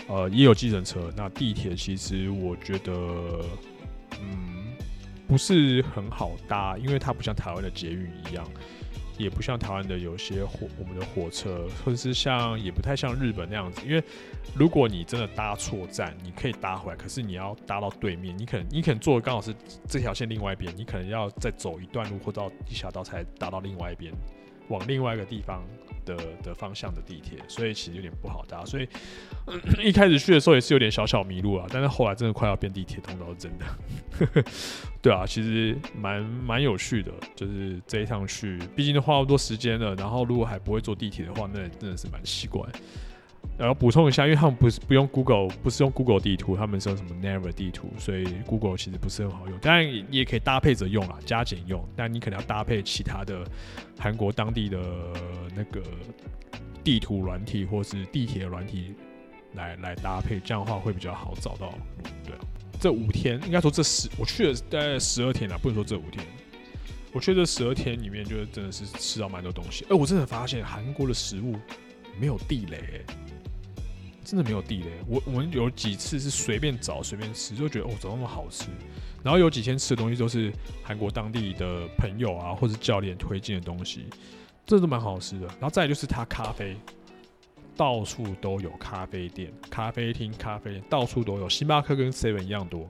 [0.09, 1.11] 呃，也有计程车。
[1.17, 2.93] 那地铁其实我觉得，
[4.21, 4.67] 嗯，
[5.27, 8.49] 不是很好搭，因为它不像台湾的捷运一样，
[9.17, 13.81] 也不像台湾的有些火我们的火车，或者是像也不太像日本那样子。
[13.85, 14.03] 因为
[14.55, 19.53] 如果你真的搭错站，你可以搭回来，可是你要搭到对面，你可能你可能坐刚好是
[19.87, 24.13] 这条线另外一边，你可能要再走一段路或到一小道才搭到另外一边，
[24.69, 25.63] 往另外一个地方。
[26.07, 28.87] 的的方向的地铁，所以其实有点不好搭，所以、
[29.83, 31.67] 一开始去的时候也是有点小小迷路啊。
[31.69, 33.65] 但是后来真的快要变地铁通道，真的，
[35.03, 42.61] 对啊，其实蛮蛮有趣的，就是这一趟去，毕竟都花那么多时间了，然后如果还不会坐地铁的话，那真的是蛮奇怪。
[43.57, 49.57] 然后补充一下，因为他们不是不用 Google，不是用 Google 地图，他们是用什么 Naver 地图，所以 Google 其实不是很好用。
[49.59, 51.83] 当然，也可以搭配着用啦，加减用。
[51.95, 53.43] 但你可能要搭配其他的
[53.97, 54.79] 韩国当地的
[55.55, 55.81] 那个
[56.83, 58.93] 地图软体或是地铁软体
[59.55, 61.73] 来来搭配，这样的话会比较好找到。
[62.23, 62.39] 对啊，
[62.79, 66.23] 这五天应该说这十，我去了大概十二天了，不能说这五天。
[67.11, 69.83] 我去这十二天里面，就真的是吃到蛮多东西。
[69.89, 71.55] 哎，我真的发现韩国的食物
[72.19, 73.05] 没有地雷。
[74.23, 78.65] 真的没有地雷，我我们有几次是随便找随便吃，就觉得哦，怎么那么好吃。
[79.23, 80.51] 然后有几天吃的东西都是
[80.83, 84.05] 韩国当地的朋友啊，或者教练推荐的东西，
[84.65, 85.47] 这都蛮好吃的。
[85.47, 86.75] 然后再来就是他咖啡，
[87.77, 91.47] 到处都有咖啡店、咖啡厅、咖啡店，到处都有。
[91.47, 92.89] 星巴克跟 Seven 一样多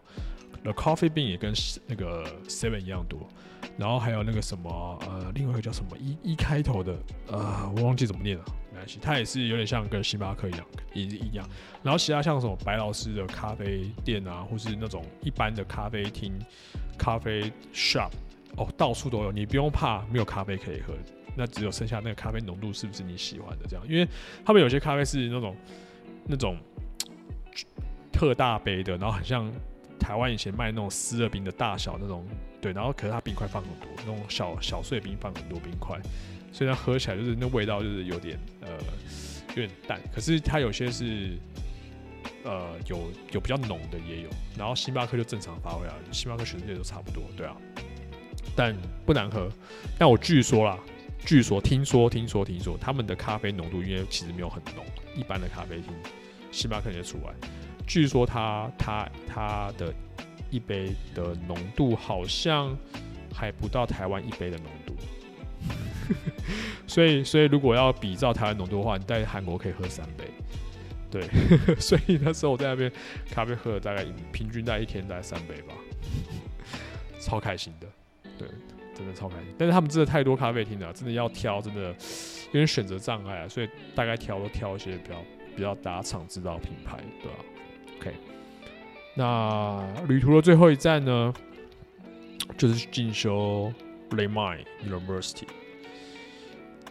[0.63, 1.53] ，The Coffee Bean 也跟
[1.85, 3.29] 那个 Seven 一样多。
[3.77, 8.45] 然后还有那个什么呃，另外一个叫什么一一开头的呃，我忘记怎么念了。
[9.01, 11.47] 它也是有点像跟星巴克一样，一一样。
[11.83, 16.33] 然后其他像什么白老师的咖啡店啊，或是那种一般的咖啡厅、
[16.97, 18.11] 咖啡 shop，
[18.57, 20.93] 哦，到处都有，你不用怕没有咖啡可以喝，
[21.35, 23.85] 那只有剩下那个咖啡浓度是不是你喜欢的这样？
[23.87, 24.07] 因为
[24.43, 25.55] 他们有些咖啡是那种
[26.25, 26.57] 那种
[28.11, 29.51] 特大杯的，然后很像
[29.99, 32.25] 台湾以前卖那种思乐冰的大小那种，
[32.59, 35.99] 对，然后可是它冰块放很多，那种小小碎冰放很多冰块。
[36.58, 38.70] 所以它喝起来就是那味道，就是有点呃
[39.50, 40.02] 有点淡。
[40.12, 41.38] 可是它有些是
[42.43, 44.30] 呃有有比较浓的也有。
[44.58, 47.56] 然后星巴克就正常发挥啊，星巴克全世界都差不多，对啊。
[48.56, 49.48] 但不难喝。
[50.00, 50.80] 但我据说啦，
[51.24, 54.84] 据说听说听说听说他们的咖啡浓度，因为其实没有很浓，
[55.15, 55.93] 一般的咖啡厅
[56.52, 57.32] 星巴克也除外。
[57.86, 59.93] 据说它它它的
[60.50, 62.76] 一杯的浓度好像
[63.32, 64.72] 还不到台湾一杯的浓。
[66.88, 70.26] 所以，所以如果要比照台湾浓度的话，你在韩国可以喝三杯。
[71.10, 71.24] 对，
[71.80, 72.91] 所以那时候我在那边
[73.32, 75.74] 咖啡喝了大概平均大概一天大概三杯吧，
[77.20, 77.88] 超开心的。
[78.38, 78.48] 对，
[78.93, 79.46] 真的超开心。
[79.58, 81.82] 但是他们真的太多咖啡厅了，真的要挑，真的
[82.48, 83.48] 有点选择障碍啊。
[83.48, 85.15] 所以大概挑都挑一些比较
[85.56, 87.38] 比较大家常知道的品牌，对吧
[88.00, 88.13] ？OK，
[89.15, 91.34] 那旅途的最后一站呢，
[92.58, 93.74] 就是进修
[94.12, 95.48] Lamai University。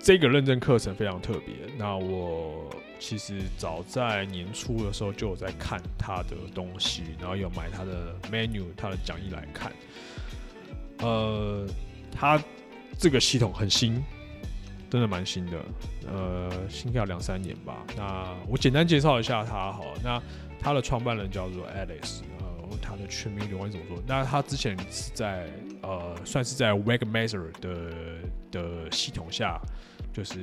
[0.00, 1.54] 这个认证课程非常特别。
[1.76, 9.72] 那我其实早在年初的时候就有在看他的东西，然后有买他的 menu、他的讲义来看。
[10.98, 11.66] 呃，
[12.10, 12.42] 他
[12.98, 14.02] 这个系统很新，
[14.88, 15.58] 真的蛮新的。
[16.08, 16.50] 呃，
[16.84, 17.84] 应该有两三年吧。
[17.96, 19.94] 那我简单介绍一下他好。
[20.02, 20.22] 那
[20.58, 22.20] 他的创办人叫做 Alice，
[22.80, 24.02] 他的全名我怎么做？
[24.06, 25.48] 那他之前是在
[25.82, 27.92] 呃，算是在 Wegmaster 的
[28.50, 29.60] 的系统下。
[30.12, 30.38] 就是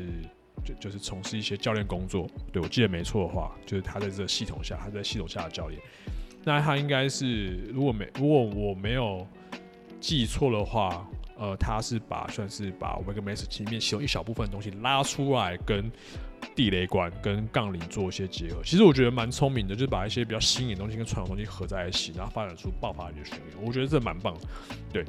[0.64, 5.82] 就就是从事一些教练工作，对，我记得没错的话，就是他在这个系统下，他在系统下的教练。
[6.44, 9.26] 那他应该是如果没如果我没有
[10.00, 15.92] 记错的话，呃，他是把算是把 Wegmeister 里面其中一小部分东西拉出来，跟
[16.56, 18.62] 地雷管跟杠铃做一些结合。
[18.64, 23.66] 其实我觉得蛮聪明的，就是把一些比较新颖的东西跟传统东西合在一起，然后发展出爆发力的训练。
[23.66, 24.38] 我觉得这蛮棒。
[24.92, 25.04] 对，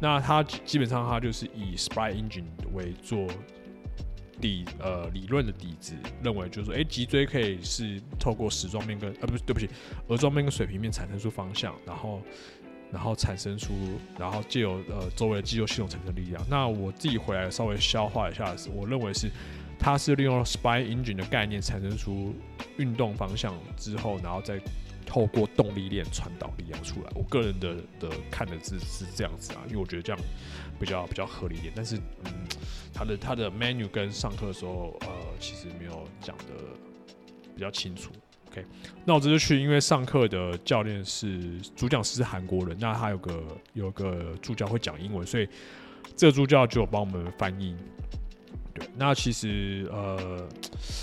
[0.00, 3.26] 那他基本上他就是以 Spry Engine 为做。
[4.40, 9.68] 底呃理论的底子认为就是说，哎、脊椎可以是透过矢状面跟呃不是对不起，
[10.06, 12.22] 额状面跟水平面产生出方向，然后
[12.92, 13.74] 然后产生出，
[14.18, 16.42] 然后借由呃周围的肌肉系统产生力量。
[16.48, 19.30] 那我自己回来稍微消化一下，我认为是
[19.78, 22.34] 它是利用 Spry Engine 的概念产生出
[22.76, 24.60] 运动方向之后，然后再
[25.06, 27.10] 透过动力链传导力量出来。
[27.14, 30.22] 我个人的的看的是是这样子啊，因为我觉得这样
[30.78, 31.72] 比较比较合理一点。
[31.74, 32.32] 但是嗯。
[32.94, 36.44] 他的他的 menu 跟上课的时候，呃，其实没有讲的
[37.54, 38.10] 比较清楚。
[38.50, 38.64] OK，
[39.04, 45.48] 那我这次去，因为上课的教练是主讲师是韩国人，那他有个有个助教会讲英文，所以
[46.16, 47.76] 这个助教就有帮我们翻译。
[48.74, 50.48] 对，那其实呃，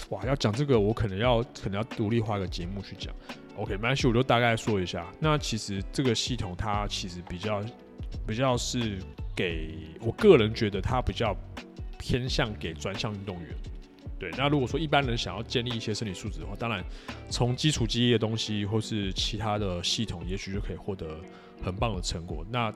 [0.09, 3.13] 哇，要讲这个，我可能要可能要独立画个节目去讲。
[3.55, 5.05] OK，没关系，我就大概说一下。
[5.19, 7.63] 那其实这个系统它其实比较
[8.27, 8.97] 比较是
[9.35, 11.35] 给我个人觉得它比较。
[11.97, 13.49] 偏向给专项运动员，
[14.37, 16.83] 那如果说一般人想要建立一些身体素质的话，当然
[17.29, 21.17] 从基础肌力的东西或是其他的系统，也许就可以获得
[21.63, 22.45] 很棒的成果。
[22.49, 22.73] 那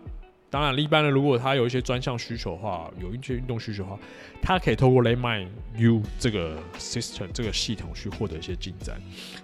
[0.49, 3.99] 当然，一般人如果他有一些专项需求的话，有一些运动需求的话，
[4.41, 8.99] 他可以透过 Lamai U 这个 system 这个系统去获得一些进展，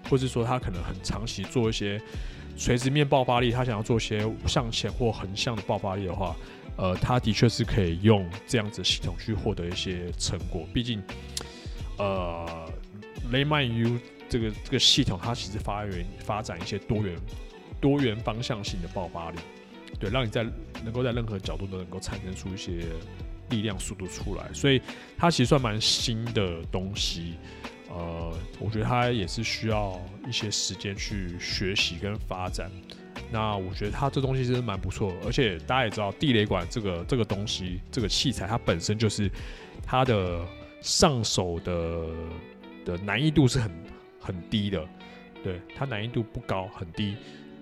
[0.10, 2.02] 或是说他可能很长期做一些
[2.58, 6.36] 垂直面爆发力，他想要做一些向前或横向的爆发力的话。
[6.78, 10.68] 呃，他的确是可以用这样子系统去获得一些成果。
[10.74, 11.02] 毕竟，
[11.98, 12.72] 呃
[13.32, 17.16] 雷曼 U 这个这个系统，它其实发源发展一些多元
[17.80, 19.38] 多元方向性的爆发力，
[20.00, 20.44] 对，让你在
[20.84, 22.86] 能够在任何角度都能够产生出一些
[23.50, 24.52] 力量速度出来。
[24.54, 24.82] 所以，
[25.18, 27.36] 它其实算蛮新的东西。
[27.88, 32.70] 呃，我觉得它也是需要一些时间去学习跟发展。
[33.32, 39.32] 那我觉得它这东西真的蛮不错的，而且大家也知道地雷管这个这个东西这个器材，它本身就是
[39.86, 40.46] 它的
[40.86, 42.08] 上手的
[42.86, 43.72] 的难易度是很
[44.20, 44.88] 很低的，
[45.44, 47.18] 对，它难易度不高很低，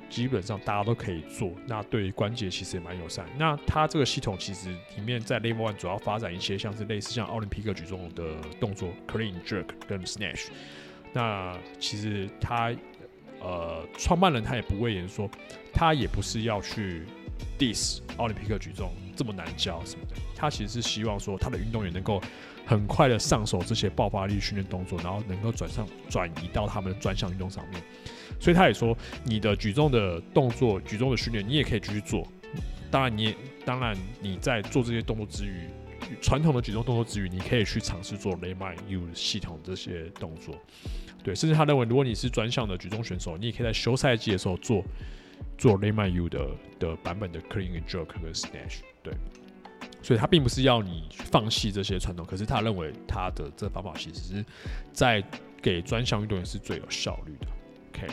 [0.10, 1.54] 基本上大家都可以做。
[1.66, 3.26] 那对于关节其实也蛮友善。
[3.38, 10.50] 那它这个系统其实里面在 Level One 主要发展一些像是类似像奥林匹克举重的动作，Clean Jerk 跟 Snatch。
[11.14, 12.76] 那其实它。
[13.46, 15.30] 呃，创办人他也不讳言说，
[15.74, 17.04] 他也不是要去
[17.64, 17.74] 力
[18.18, 22.22] 奥林匹克举重这么难教什么的，他其实是希望说他的运动员能够
[22.66, 27.82] 很快的上手这些爆发力训练动作，然后能够转上转移到他们的专项运动上面。
[28.40, 32.28] 所以他也说，你的举重的动作、举重的训练，你也可以继续做。
[32.92, 33.36] 当然，你也
[33.66, 35.68] 当然你在做这些动作之余，
[36.22, 38.56] 传统的举重动作之余，你可以去尝试做 Leg
[38.88, 40.56] U 系统这些动作。
[41.24, 44.84] 对，甚至他认为，如果你是专项的举重选手，你也可以在休赛季的时候做
[45.58, 48.80] 做雷曼 U 的的版本的 Clean and Jerk 和 Snatch。
[49.02, 49.14] 对，
[50.02, 54.46] 所以他并不是要你放弃这些传统，可是他认为他的这个方法其实是
[54.92, 55.24] 在
[55.62, 57.48] 给专项运动员是最有效率的。
[57.90, 58.08] OK，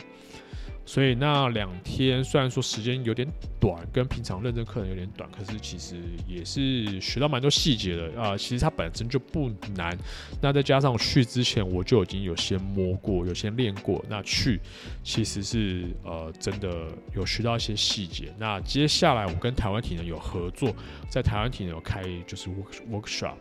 [0.85, 3.27] 所以那两天虽然说时间有点
[3.59, 5.95] 短，跟平常认证课程有点短，可是其实
[6.27, 9.97] 也是学到蛮多细节的啊、其实它本身就不难，
[10.41, 14.59] 那再加上去之前我就已经有先摸过，有先练过，那去
[15.03, 18.33] 其实是呃真的有学到一些细节。
[18.37, 20.75] 那接下来我跟台湾体能有合作，
[21.09, 23.35] 在台湾体能有开就是 work workshop。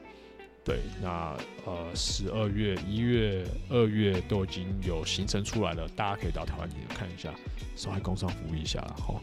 [0.63, 1.35] 对，那
[1.65, 7.33] 呃，十二月、一月、二月都已经有行程出来了，大家可以到台湾体能看一下，
[7.75, 9.23] 稍微工商服务一下好。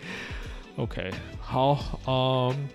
[0.76, 1.10] OK，
[1.40, 2.68] 好，嗯，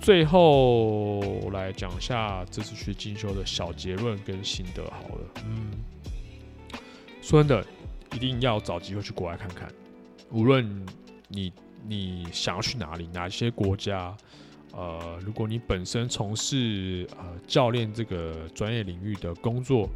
[0.00, 1.20] 最后
[1.52, 5.42] 来讲一下这次去进修的小结论跟心得好了。
[5.44, 5.70] 嗯，
[7.20, 7.64] 说真的，
[8.14, 9.70] 一定要找机会去国外看看，
[10.30, 10.84] 无论
[11.28, 11.52] 你
[11.86, 14.16] 你想要去哪里，哪些国家。
[14.76, 19.88] 呃，如果你本身从事呃教练这个专业领域的工作，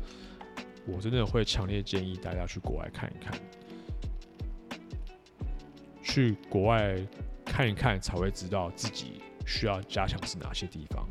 [0.86, 3.38] 我真的会强烈建议大家去国外看一看，
[6.02, 6.96] 去国外
[7.44, 11.04] 看一看才会知道自己需要加强是哪些地方。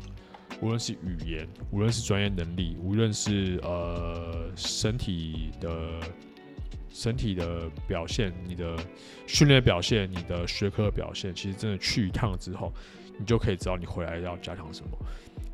[0.62, 6.00] 无论是语言，无论是专业能力，无论是呃身体的
[6.88, 8.76] 身体的表现，你的
[9.26, 12.72] 训练表现，你的学科表现，其实真的去一趟之后。
[13.18, 14.96] 你就可以知道你回来要加强什么，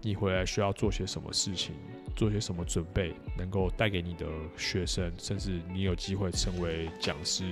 [0.02, 1.74] 你回来需要做些什么事情，
[2.14, 7.42] 做些什么准备，能够带给你的学生，甚至你有机会成为讲师，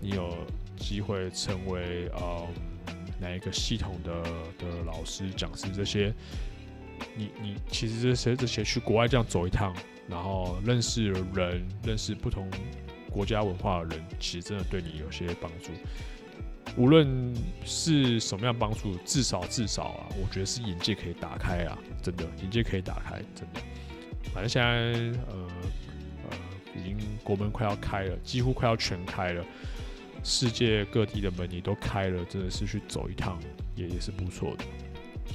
[0.00, 0.32] 你有
[0.76, 2.46] 机会成为呃
[3.20, 4.22] 哪一个系统的
[4.58, 6.14] 的老师、讲师这些，
[7.16, 9.74] 你你其实这些这些去国外这样走一趟，
[10.08, 12.48] 然后认识人，认识不同
[13.10, 15.70] 国家文化的人，其实真的对你有些帮助。
[16.76, 17.34] 无论
[17.64, 23.60] 是什么样帮助，至少至少啊，我觉得是眼界可以打开啊，真的眼界可以打开，真的。
[24.32, 25.48] 反正现在呃
[26.28, 26.36] 呃，
[26.76, 29.44] 已经国门快要开了，几乎快要全开了，
[30.24, 33.38] 世界各地的门也都开了，真的是去走一趟
[33.76, 34.64] 也也是不错的。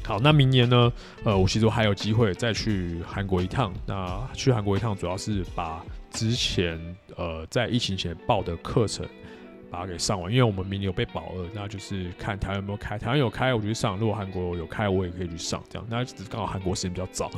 [0.03, 0.91] 好，那明年呢？
[1.23, 3.73] 呃，我其实还有机会再去韩国一趟。
[3.87, 6.79] 那去韩国一趟，主要是把之前
[7.15, 9.07] 呃在疫情前报的课程。
[9.69, 12.97] 把它给上完，因为我们明年有被保二，那就是看台湾有没有开。
[12.97, 15.63] 台湾有开，我就去上；如果韩国有开，我也可以去上。
[15.69, 17.29] 这样，那只是刚好韩国时间比较早，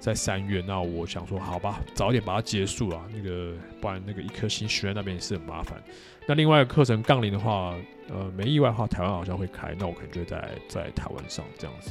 [0.00, 0.62] 在三月。
[0.66, 3.02] 那我想说，好吧，早点把它结束啊。
[3.14, 5.82] 那个，不然那个一颗星学院那边也是很麻烦。
[6.26, 7.74] 那另外课程杠铃的话，
[8.08, 11.90] 呃，没意外的话，台湾好像会开，那我可能就在在台湾上这样子。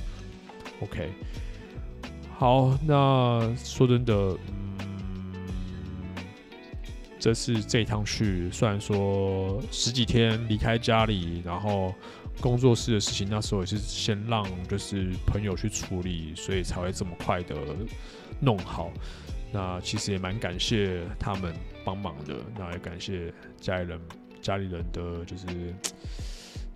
[0.82, 1.12] OK，
[2.36, 4.36] 好，那说真的。
[7.24, 11.96] 这次这一趟去，虽然说十几天离开家里，然后
[12.42, 17.56] 工作室的事情那时候也是先让就是朋友去处理，所以才会这么快的
[18.42, 18.92] 弄好。
[19.54, 21.56] 那其实也蛮感谢他们
[21.86, 24.02] 帮忙的，那也感谢家里人
[24.42, 25.46] 家里人的就是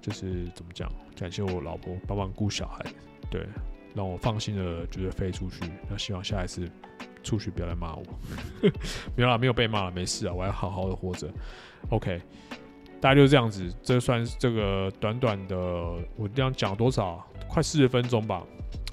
[0.02, 0.90] 就是怎么讲，
[1.20, 2.86] 感谢我老婆帮忙顾小孩，
[3.30, 3.46] 对，
[3.94, 5.70] 让我放心的就是飞出去。
[5.90, 6.72] 那希望下一次。
[7.28, 8.04] 出去不要来骂我，
[9.16, 11.28] 没有啦，没有被骂了，没事啊，我还好好的活着。
[11.90, 12.22] OK，
[13.02, 15.58] 大概就是这样子，这算是这个短短的，
[16.16, 17.26] 我这样讲多少？
[17.50, 18.42] 快四十分钟吧，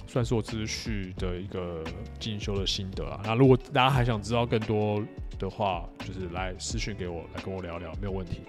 [0.07, 1.85] 算是我这次去的一个
[2.19, 3.21] 进修的心得啊。
[3.25, 5.03] 那如果大家还想知道更多
[5.39, 8.41] 的话，就是来私讯给我，来跟我聊聊，没有问题。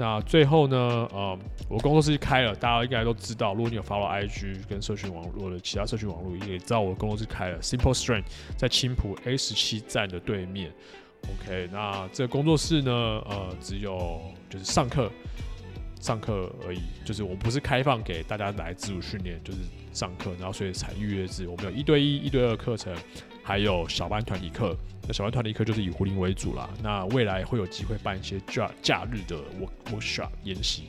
[0.00, 0.78] 那最后呢，
[1.12, 1.38] 呃，
[1.68, 3.52] 我工作室开了，大家应该都知道。
[3.52, 7.60] 如果你有 follow IG 跟社群网络的其他社群网络，也知道我工作室开了。
[7.60, 8.24] Simple Strength
[8.56, 10.72] 在青浦 A 十七站的对面。
[11.28, 15.12] OK，那这个工作室呢，呃，只有就是上课，
[16.00, 19.58] 上课而已，就是我不是开放给大家来自主训练，就是
[19.92, 21.46] 上课，然后所以才预约制。
[21.46, 22.90] 我们有一对一、一对二课程。
[23.42, 24.76] 还有小班团体课，
[25.06, 26.70] 那小班团体课就是以壶铃为主啦。
[26.82, 30.84] 那未来会有机会办一些假假日的 work workshop 研习，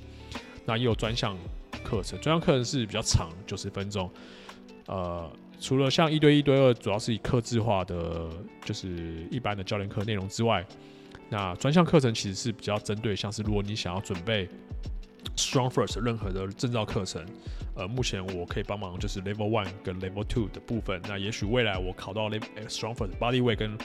[0.66, 1.38] 那也有专项
[1.84, 4.10] 课程，专项课程是比较长，九十分钟。
[4.88, 8.30] 呃，除了像一对一、对二，主要是以客制化的，
[8.66, 10.66] 就是一般的教练课内容之外，
[11.30, 14.50] 那专项课程其实是比较针对，像是如果你想要准备
[15.36, 17.26] StrongFirst 任何的证照课程，
[17.76, 21.02] 呃，目前我可以帮忙就是 Level One 跟 Level Two 的部分。
[21.08, 23.78] 那也许未来我考到 Level StrongFirst Bodyweight 跟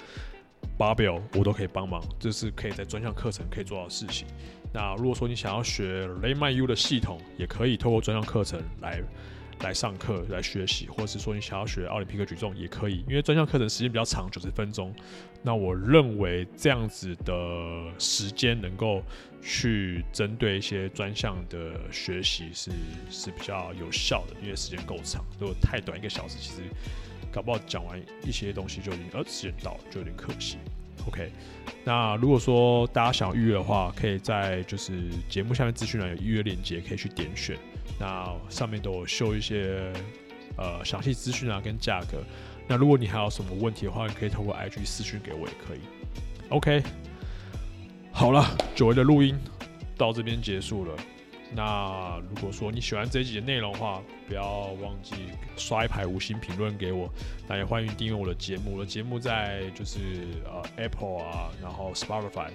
[0.78, 4.26] Barbell 我都可以帮忙，这是可以在专项课程可以做到的事情。
[4.72, 9.02] 那如果说你想要学 Layman U 的系统，也可以透过专项课程来。
[9.60, 14.94] 来上课来学习，或者是说你想要学奥林匹克举重也可以，因为专项课程时间比较长，九十分钟。
[15.46, 17.32] 那我认为这样子的
[18.00, 19.00] 时间能够
[19.40, 22.72] 去针对一些专项的学习是
[23.08, 25.24] 是比较有效的，因为时间够长。
[25.38, 26.62] 如果太短一个小时，其实
[27.30, 30.58] 搞不好讲完一些东西就已经呃时间到了，就有点可惜。
[31.06, 31.30] OK，
[31.84, 37.56] 那如果说大家想预约的话，可以在就是节目下面资讯栏有预约链接，可以去点选。
[38.00, 39.92] 那上面都有秀一些
[40.58, 42.20] 呃详细资讯啊，跟价格。
[42.68, 45.80] 那如果你还有什么问题的话，你可以透过 IG 私讯给我也可以。
[46.48, 46.82] OK，
[48.12, 48.44] 好了，
[48.74, 49.38] 久违的录音
[49.96, 50.96] 到这边结束了。
[51.54, 55.14] 那如果说你喜欢这集的内容的话，不要忘记
[55.56, 57.08] 刷一排五星评论给我。
[57.46, 59.98] 那也欢迎订阅我的节目，我的节目在就是
[60.44, 62.50] 呃 Apple 啊，然后 Spotify，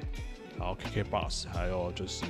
[0.60, 2.26] 然后 KKBox，还有就是。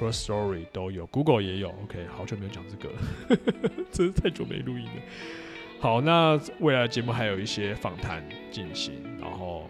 [0.00, 1.68] Firstory 都有，Google 也有。
[1.84, 2.98] OK，好久没有讲这个了，
[3.92, 5.02] 真是太久没录音了。
[5.82, 8.22] 好，那未来节目还有一些访谈
[8.52, 9.68] 进行，然后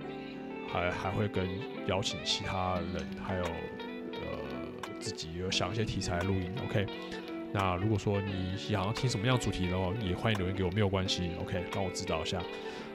[0.70, 1.48] 还还会跟
[1.86, 4.20] 邀请其他人，还有呃
[5.00, 6.52] 自己有想一些题材录音。
[6.68, 6.84] OK，
[7.50, 11.30] 那如果说你想要听什么样主题的话，也欢迎留言给我，没有关系。
[11.40, 12.38] OK，让我指导一下。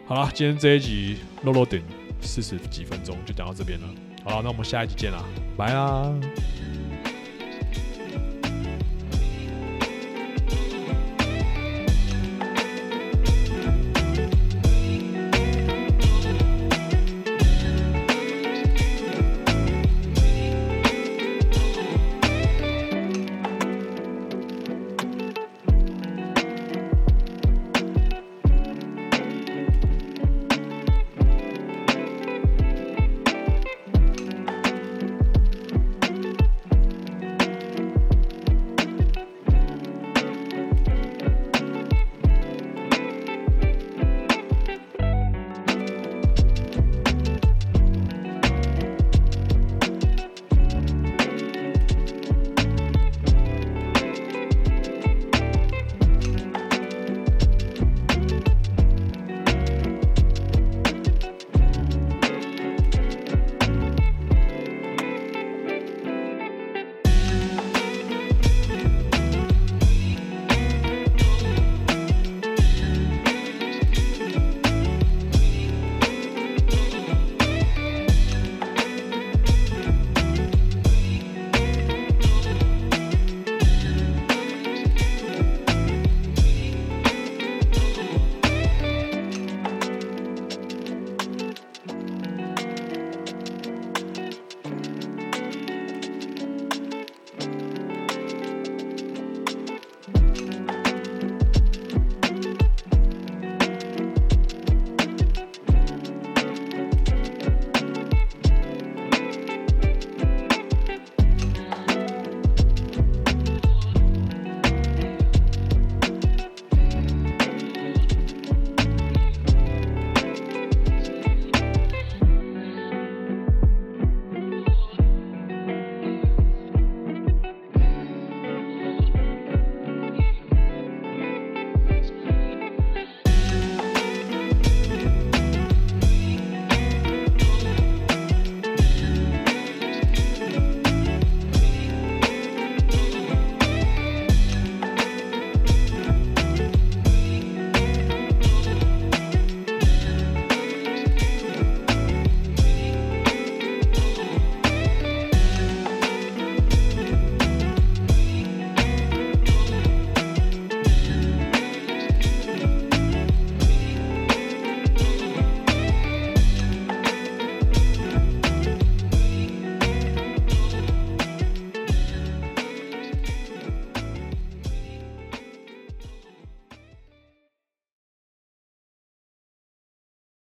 [0.06, 1.82] 好了，今天这一集露露等
[2.22, 3.88] 四十几分钟就讲到这边了。
[4.26, 5.24] 好了，那我们下一集见啦，
[5.58, 6.14] 拜啦。